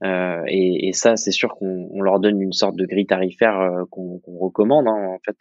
[0.03, 4.87] Et, et, ça, c'est sûr qu'on leur donne une sorte de grille tarifaire qu'on recommande
[4.87, 5.37] hein, en fait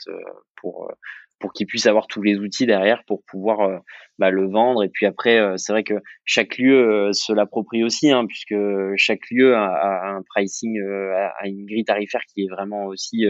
[0.57, 0.91] pour
[1.39, 3.79] pour qu'ils puissent avoir tous les outils derrière pour pouvoir euh,
[4.19, 4.83] bah, le vendre.
[4.83, 8.57] Et puis après, euh, c'est vrai que chaque lieu euh, se l'approprie aussi, hein, puisque
[8.97, 13.25] chaque lieu a, un pricing, a, une grille tarifaire qui est vraiment aussi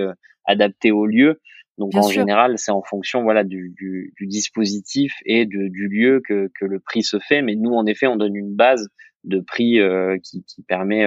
[0.45, 1.41] adaptée au lieu.
[1.77, 6.21] Donc en général, c'est en fonction voilà du, du, du dispositif et de, du lieu
[6.27, 7.41] que, que, le prix se fait.
[7.41, 8.89] Mais nous, en effet, on donne une base
[9.23, 9.81] de prix
[10.25, 11.07] qui, qui, permet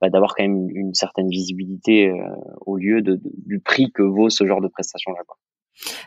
[0.00, 2.12] bah, d'avoir quand même une, certaine visibilité
[2.60, 5.22] au lieu de, du prix que vaut ce genre de prestation-là.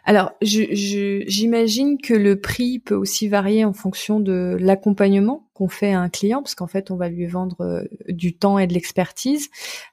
[0.05, 6.07] Alors, j'imagine que le prix peut aussi varier en fonction de l'accompagnement qu'on fait un
[6.07, 9.49] client, parce qu'en fait, on va lui vendre euh, du temps et de l'expertise.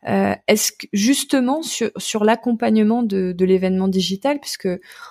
[0.07, 4.69] Euh, Est-ce que justement sur, l'accompagnement de, l'événement digital, puisque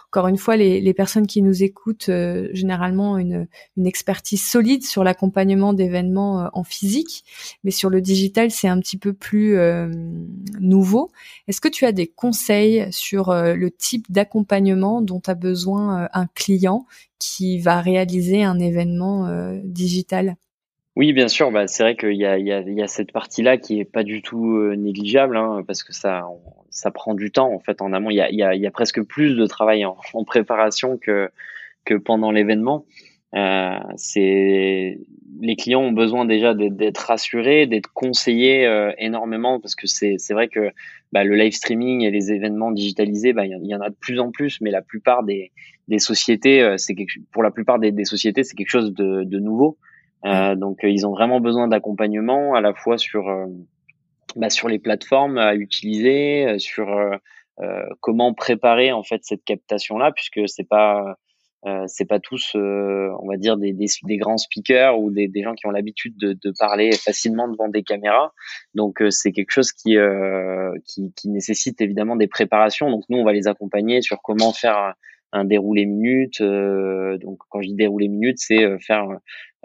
[0.07, 5.03] encore une fois, les, personnes qui nous écoutent euh, généralement une, une expertise solide sur
[5.03, 7.25] l'accompagnement d'événements en physique,
[7.63, 9.57] mais sur le digital, c'est un petit peu plus
[10.59, 11.09] nouveau.
[11.47, 16.85] Est-ce que tu as des conseils sur le type d'accompagnement dont a besoin un client
[17.23, 19.27] qui va réaliser un événement
[19.63, 20.35] digital
[20.95, 21.51] oui, bien sûr.
[21.51, 25.37] Bah, c'est vrai qu'il y a, cette partie-là qui est pas du tout euh, négligeable,
[25.37, 26.23] hein, parce que ça,
[26.69, 28.11] ça prend du temps en fait en amont.
[28.11, 31.31] Il y a, presque plus de travail en, préparation que
[32.05, 32.85] pendant l'événement.
[33.35, 34.97] Euh, c'est
[35.41, 40.33] les clients ont besoin déjà d'être rassurés, d'être conseillés euh, énormément parce que c'est c'est
[40.33, 40.71] vrai que
[41.11, 44.19] bah, le live streaming et les événements digitalisés, bah, il y, en a de plus
[44.19, 45.51] en plus, mais la plupart des
[45.87, 46.95] des sociétés, euh, c'est
[47.31, 49.77] pour la plupart des, des sociétés, c'est quelque chose de, de nouveau.
[50.25, 53.25] Euh, donc ils ont vraiment besoin d'accompagnement à la fois sur
[54.35, 56.87] bah, sur les plateformes à utiliser, sur
[57.99, 61.17] comment préparer en fait cette captation là, puisque c'est pas
[61.65, 65.43] euh, c'est pas tous, on va dire, des, des, des, grands speakers ou des, des
[65.43, 68.33] gens qui ont l'habitude de, de, parler facilement devant des caméras.
[68.73, 69.95] Donc c'est quelque chose qui,
[70.85, 72.89] qui, qui nécessite évidemment des préparations.
[72.89, 74.93] Donc nous, on va les accompagner sur comment faire
[75.31, 76.41] un déroulé minute.
[76.41, 79.07] donc quand je dis déroulé minute, c'est faire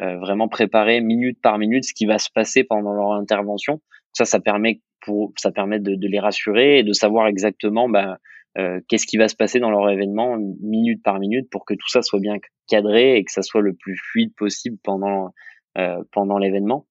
[0.00, 3.80] euh, vraiment préparer minute par minute ce qui va se passer pendant leur intervention.
[4.12, 8.18] Ça, ça permet pour ça permet de, de les rassurer et de savoir exactement bah,
[8.58, 11.88] euh, qu'est-ce qui va se passer dans leur événement minute par minute pour que tout
[11.88, 12.36] ça soit bien
[12.68, 15.32] cadré et que ça soit le plus fluide possible pendant
[15.76, 16.86] euh, pendant l'événement.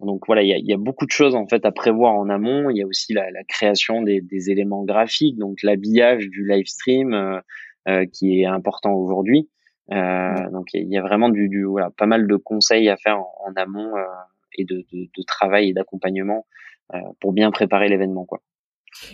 [0.00, 2.28] Donc voilà, il y a, y a, beaucoup de choses en fait à prévoir en
[2.28, 2.68] amont.
[2.68, 6.66] Il y a aussi la, la création des, des, éléments graphiques, donc l'habillage du live
[6.66, 7.40] stream euh,
[7.88, 9.48] euh qui est important aujourd'hui.
[9.92, 13.20] Euh, donc il y a vraiment du, du, voilà, pas mal de conseils à faire
[13.20, 14.02] en, amont euh,
[14.58, 16.46] et de, de, de, travail et d'accompagnement
[16.94, 18.24] euh, pour bien préparer l'événement.
[18.24, 18.40] quoi.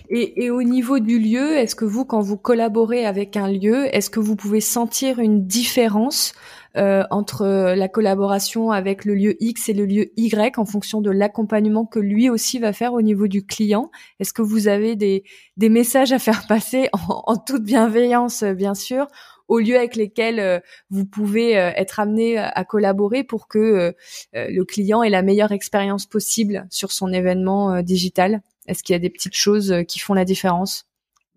[0.09, 4.11] Et, au niveau du lieu, est-ce que vous, quand vous collaborez avec un lieu, est-ce
[4.11, 6.35] que vous pouvez sentir une différence
[6.77, 11.11] euh, entre la collaboration avec le lieu X et le lieu Y en fonction de
[11.11, 13.91] l'accompagnement que lui aussi va faire au niveau du client?
[14.21, 15.25] Est-ce que vous avez des,
[15.59, 19.09] messages à faire passer en, en toute bienveillance, bien sûr,
[19.49, 23.95] aux lieux avec lesquels euh, vous pouvez euh, être amené à collaborer pour que
[24.35, 28.43] le client ait la meilleure expérience possible sur son événement digital?
[28.67, 30.87] Est-ce qu'il y a des petites choses qui font la différence?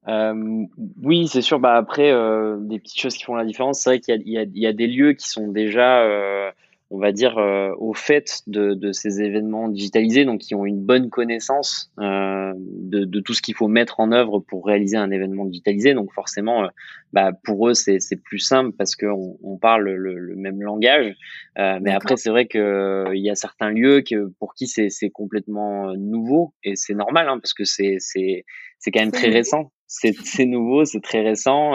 [0.07, 1.59] Oui, c'est sûr.
[1.59, 2.11] Bah après,
[2.59, 3.79] des petites choses qui font la différence.
[3.79, 6.53] C'est vrai qu'il y, a des lieux qui sont déjà
[6.91, 10.79] on va dire, euh, au fait de, de, ces événements digitalisés, donc qui ont une
[10.79, 15.09] bonne connaissance euh, de, de, tout ce qu'il faut mettre en œuvre pour réaliser un
[15.09, 15.95] événement digitalisé.
[15.95, 16.67] Donc forcément, euh,
[17.11, 21.15] bah, pour eux, c'est plus simple parce qu'on on parle le, le, même langage.
[21.57, 25.09] Euh, mais après, c'est vrai que il y a certains lieux que, pour qui c'est
[25.09, 29.71] complètement nouveau et c'est normal hein, parce que c'est c'est quand même très récent.
[29.87, 31.73] C'est nouveau, c'est très récent.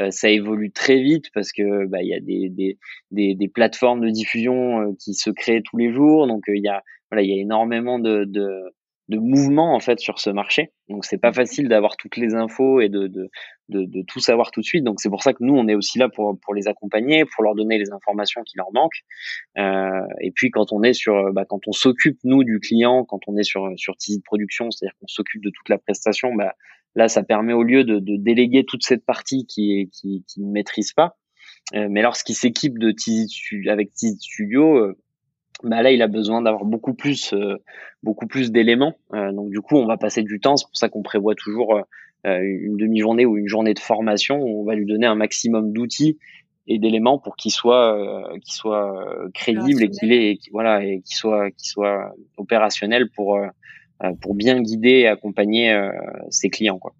[0.00, 2.78] Euh, ça évolue très vite parce que bah il y a des, des,
[3.10, 6.62] des, des plateformes de diffusion euh, qui se créent tous les jours, donc euh, il
[6.62, 8.74] y a voilà il y a énormément de, de
[9.08, 10.72] de mouvement en fait sur ce marché.
[10.88, 13.30] Donc c'est pas facile d'avoir toutes les infos et de, de,
[13.68, 14.82] de, de, tout savoir tout de suite.
[14.84, 17.44] Donc c'est pour ça que nous on est aussi là pour, pour les accompagner, pour
[17.44, 19.04] leur donner les informations qui leur manquent.
[19.58, 23.20] Euh, et puis quand on est sur, bah, quand on s'occupe nous du client, quand
[23.28, 26.54] on est sur sur TISI de production, c'est-à-dire qu'on s'occupe de toute la prestation, bah,
[26.96, 30.50] là ça permet au lieu de, de déléguer toute cette partie qui qui, qui ne
[30.50, 31.16] maîtrise pas.
[31.74, 33.28] Euh, mais lorsqu'il s'équipe de TISI
[33.68, 34.96] avec TISI Studio, euh,
[35.62, 37.56] bah là il a besoin d'avoir beaucoup plus euh,
[38.02, 40.88] beaucoup plus d'éléments euh, donc du coup on va passer du temps c'est pour ça
[40.88, 41.80] qu'on prévoit toujours
[42.26, 45.72] euh, une demi-journée ou une journée de formation où on va lui donner un maximum
[45.72, 46.18] d'outils
[46.66, 47.96] et d'éléments pour qu'il soit
[48.42, 48.92] qu'il soit
[49.32, 53.38] crédible et qu'il est voilà et qu'il soit qu'il soit opérationnel pour
[54.20, 55.74] pour bien guider et accompagner
[56.30, 56.94] ses clients quoi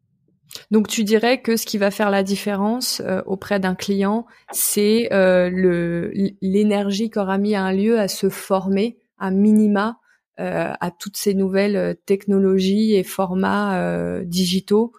[0.70, 5.12] donc tu dirais que ce qui va faire la différence euh, auprès d'un client, c'est
[5.12, 9.98] euh, le l'énergie qu'aura mis un lieu à se former à minima
[10.40, 14.92] euh, à toutes ces nouvelles technologies et formats digitaux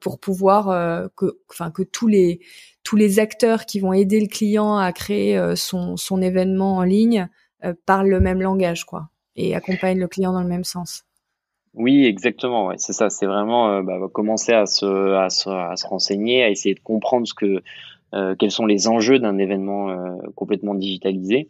[0.00, 2.40] pour pouvoir que enfin que tous les
[2.82, 7.28] tous les acteurs qui vont aider le client à créer son son événement en ligne
[7.86, 11.04] parlent le même langage quoi et accompagnent le client dans le même sens.
[11.78, 12.66] Oui, exactement.
[12.66, 13.08] Ouais, c'est ça.
[13.08, 16.80] C'est vraiment euh, bah, commencer à se, à, se, à se renseigner, à essayer de
[16.80, 17.62] comprendre ce que,
[18.14, 21.48] euh, quels sont les enjeux d'un événement euh, complètement digitalisé,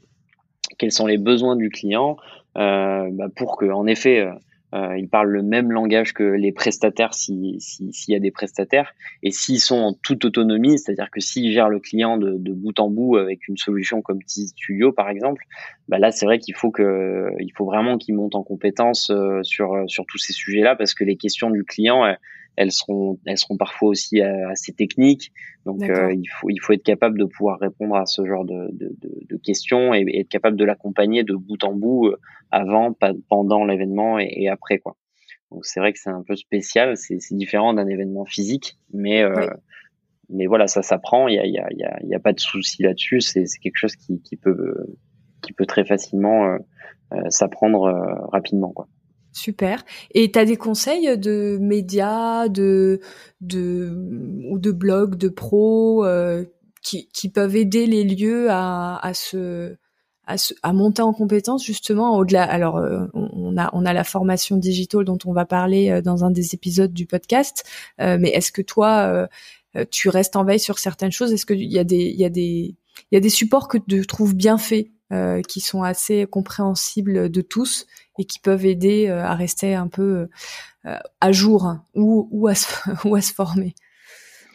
[0.78, 2.16] quels sont les besoins du client,
[2.54, 4.28] bah, pour que, en effet,
[4.72, 8.94] ils parlent le même langage que les prestataires s'il si, y a des prestataires.
[9.22, 12.78] Et s'ils sont en toute autonomie, c'est-à-dire que s'ils gèrent le client de, de, bout
[12.78, 15.44] en bout avec une solution comme Studio par exemple,
[15.88, 19.84] bah là c'est vrai qu'il faut que faut vraiment qu'ils montent en compétence euh, sur
[19.86, 22.04] sur tous ces sujets-là parce que les questions du client
[22.58, 25.32] elles seront, elles seront parfois aussi euh, assez techniques.
[25.64, 28.68] Donc, euh, il faut, il faut être capable de pouvoir répondre à ce genre de,
[28.72, 32.16] de, de, questions et, être capable de l'accompagner de bout en bout euh,
[32.50, 32.96] avant,
[33.28, 34.96] pendant l'événement et, après, quoi.
[35.52, 36.96] Donc, c'est vrai que c'est un peu spécial.
[36.96, 39.22] C'est différent d'un événement physique, mais
[40.30, 41.26] mais voilà, ça s'apprend.
[41.26, 43.22] Il y a, il y a, il y a, pas de souci là-dessus.
[43.22, 44.74] C'est quelque chose qui, qui peut
[45.40, 46.58] qui peut très facilement
[47.30, 48.88] s'apprendre rapidement, quoi.
[49.32, 49.84] Super.
[50.12, 53.00] Et tu des conseils de médias, de,
[53.40, 53.92] de,
[54.50, 56.44] ou de blogs, de pros euh,
[56.82, 59.76] qui, qui, peuvent aider les lieux à, à, se,
[60.26, 62.44] à, monter en compétence justement au-delà.
[62.44, 66.24] Alors, euh, on, a, on a la formation digitale dont on va parler euh, dans
[66.24, 67.64] un des épisodes du podcast.
[67.98, 69.28] mais est-ce que toi,
[69.90, 71.32] tu restes en veille sur certaines choses?
[71.32, 72.76] Est-ce qu'il y a des, il y a des,
[73.10, 74.88] il y a des supports que tu trouves bien faits,
[75.46, 77.86] qui sont assez compréhensibles de tous
[78.18, 80.28] et qui peuvent aider euh, à rester un peu
[80.84, 82.68] euh, à jour ou, ou, à se,
[83.08, 83.74] ou à se former.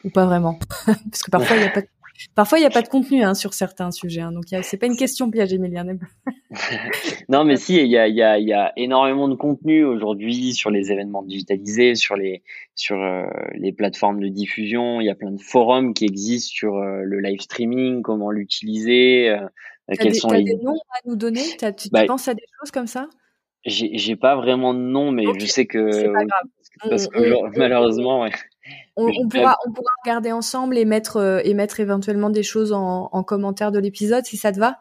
[0.03, 0.59] Ou pas vraiment.
[0.85, 1.87] Parce que parfois il n'y a pas de,
[2.35, 4.95] parfois il a pas de contenu hein, sur certains sujets hein, donc c'est pas une
[4.95, 5.99] question piège Emilienne
[7.29, 10.91] non mais si il y a, y, y a énormément de contenu aujourd'hui sur les
[10.91, 12.43] événements digitalisés sur les
[12.75, 13.25] sur euh,
[13.55, 14.99] les plateformes de diffusion.
[14.99, 19.47] Il y a plein de forums qui existent sur le live streaming comment l'utiliser euh,
[19.89, 21.43] quels des, sont les des noms à nous donner?
[21.77, 23.07] Tu bah, penses à des choses comme ça?
[23.65, 26.11] J'ai pas vraiment de nom, mais je sais que
[26.89, 28.31] parce que malheureusement, ouais.
[28.95, 32.71] On, on, pourra, on pourra regarder ensemble et mettre euh, et mettre éventuellement des choses
[32.71, 34.77] en, en commentaire de l'épisode si ça te va.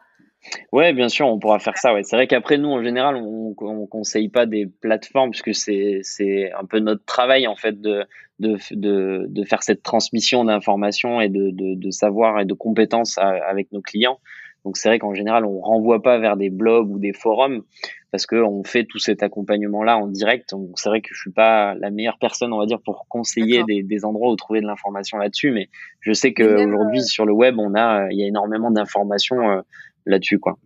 [0.71, 1.93] Ouais, bien sûr, on pourra faire ça.
[1.93, 5.99] Ouais, c'est vrai qu'après nous, en général, on, on conseille pas des plateformes puisque c'est
[6.01, 8.05] c'est un peu notre travail en fait de
[8.39, 13.17] de de, de faire cette transmission d'informations et de, de de savoir et de compétences
[13.17, 14.19] avec nos clients.
[14.65, 17.63] Donc c'est vrai qu'en général, on renvoie pas vers des blogs ou des forums
[18.11, 20.51] parce que on fait tout cet accompagnement-là en direct.
[20.51, 23.63] Donc c'est vrai que je suis pas la meilleure personne, on va dire, pour conseiller
[23.63, 25.67] des, des, endroits où trouver de l'information là-dessus, mais
[25.99, 29.61] je sais qu'aujourd'hui euh, sur le web, on a, il y a énormément d'informations euh,
[30.05, 30.57] là-dessus, quoi.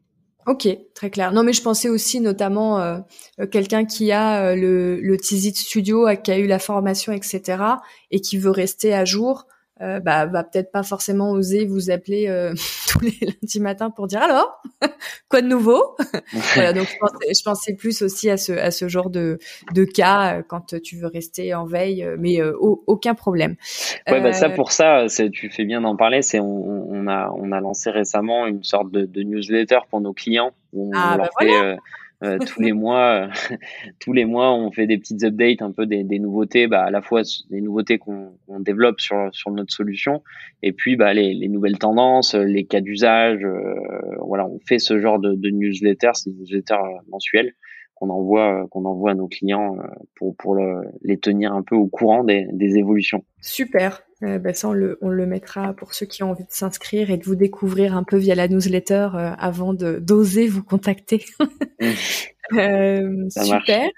[0.46, 1.32] Ok, très clair.
[1.34, 3.00] Non, mais je pensais aussi notamment euh,
[3.52, 7.64] quelqu'un qui a le, le Studio, qui a eu la formation, etc.,
[8.12, 9.46] et qui veut rester à jour
[9.82, 12.54] euh, bah, va peut-être pas forcément oser vous appeler euh,
[12.90, 14.62] tous les lundis matins pour dire alors
[15.30, 15.96] quoi de nouveau?
[16.54, 19.38] voilà, donc je pensais, plus aussi à ce à ce genre de
[19.74, 23.56] de cas euh, quand tu veux rester en veille, mais aucun problème.
[24.10, 26.22] Ouais, bah ça pour ça, tu fais bien d'en parler.
[26.22, 30.14] C'est on, on, a on a lancé récemment une sorte de, de newsletter pour nos
[30.14, 30.52] clients.
[30.74, 31.78] Où on ah, leur bah fait,
[32.24, 33.56] euh, tous les mois, euh,
[34.00, 36.92] tous les mois, on fait des petites updates, un peu des, des nouveautés, bah, à
[36.92, 40.24] la fois des nouveautés qu'on développe sur, sur notre solution,
[40.64, 43.44] et puis bah, les, les nouvelles tendances, les cas d'usage.
[43.44, 43.76] Euh,
[44.20, 46.78] voilà, on fait ce genre de, de newsletter, c'est une newsletter
[47.10, 47.54] mensuelle
[47.94, 49.78] qu'on envoie qu'on envoie à nos clients
[50.16, 53.24] pour pour le, les tenir un peu au courant des, des évolutions.
[53.42, 54.07] Super.
[54.24, 57.12] Euh, bah, ça, on le, on le mettra pour ceux qui ont envie de s'inscrire
[57.12, 61.26] et de vous découvrir un peu via la newsletter euh, avant de d'oser vous contacter.
[62.50, 63.30] Mmh.
[63.30, 63.90] super.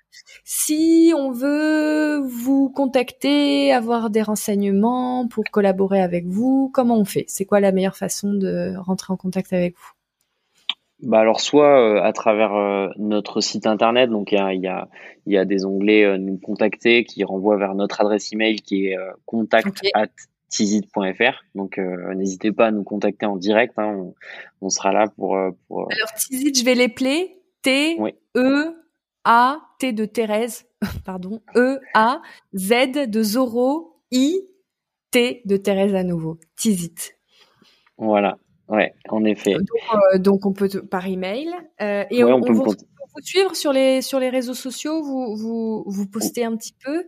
[0.44, 7.26] Si on veut vous contacter, avoir des renseignements pour collaborer avec vous, comment on fait?
[7.28, 9.99] C'est quoi la meilleure façon de rentrer en contact avec vous?
[11.02, 14.68] Bah alors soit euh, à travers euh, notre site internet, donc il y a, y,
[14.68, 14.90] a,
[15.26, 18.98] y a des onglets euh, nous contacter qui renvoient vers notre adresse email qui est
[19.26, 20.08] contact at
[20.50, 21.44] tizit.fr.
[21.56, 24.16] Donc n'hésitez pas à nous contacter en direct, hein, on,
[24.62, 25.38] on, sera là pour,
[25.68, 25.90] pour...
[25.92, 27.36] Alors Tizit, je vais les player.
[27.62, 27.98] T
[28.38, 28.74] E
[29.26, 30.66] A T de Thérèse,
[31.06, 32.22] pardon, E A
[32.56, 34.40] Z de Zoro I
[35.12, 36.40] T de Thérèse à nouveau.
[36.56, 37.16] Tizit.
[37.98, 38.38] Voilà.
[38.70, 39.56] Ouais, en effet.
[39.56, 41.50] Euh, donc, on peut par email
[41.82, 42.76] euh, et on, peut vous,
[43.22, 45.02] suivre sur les sur les réseaux sociaux.
[45.02, 47.04] Vous vous vous postez un petit peu?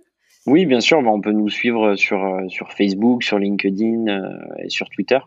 [0.47, 1.03] Oui, bien sûr.
[1.03, 4.05] Bah, on peut nous suivre sur euh, sur Facebook, sur LinkedIn
[4.64, 5.20] et sur Twitter.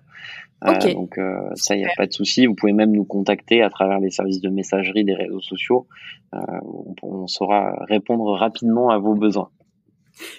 [0.61, 1.21] donc
[1.55, 2.47] ça, il n'y a pas de souci.
[2.47, 5.87] Vous pouvez même nous contacter à travers les services de messagerie des réseaux sociaux.
[7.03, 9.51] on saura répondre rapidement à vos besoins.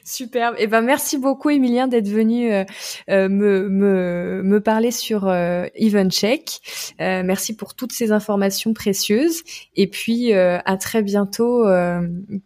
[0.03, 0.55] Superbe.
[0.57, 2.63] Et eh ben merci beaucoup Emilien d'être venu euh,
[3.09, 6.59] euh, me, me, me parler sur euh, Evencheck.
[7.01, 9.43] Euh, merci pour toutes ces informations précieuses.
[9.76, 11.65] Et puis à très bientôt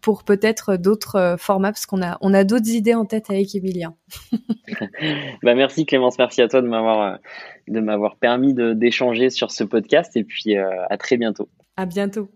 [0.01, 3.95] pour peut-être d'autres formats parce qu'on a on a d'autres idées en tête avec Emilien.
[5.43, 7.19] bah merci Clémence, merci à toi de m'avoir
[7.67, 11.49] de m'avoir permis d'échanger sur ce podcast et puis à très bientôt.
[11.77, 12.29] À bientôt.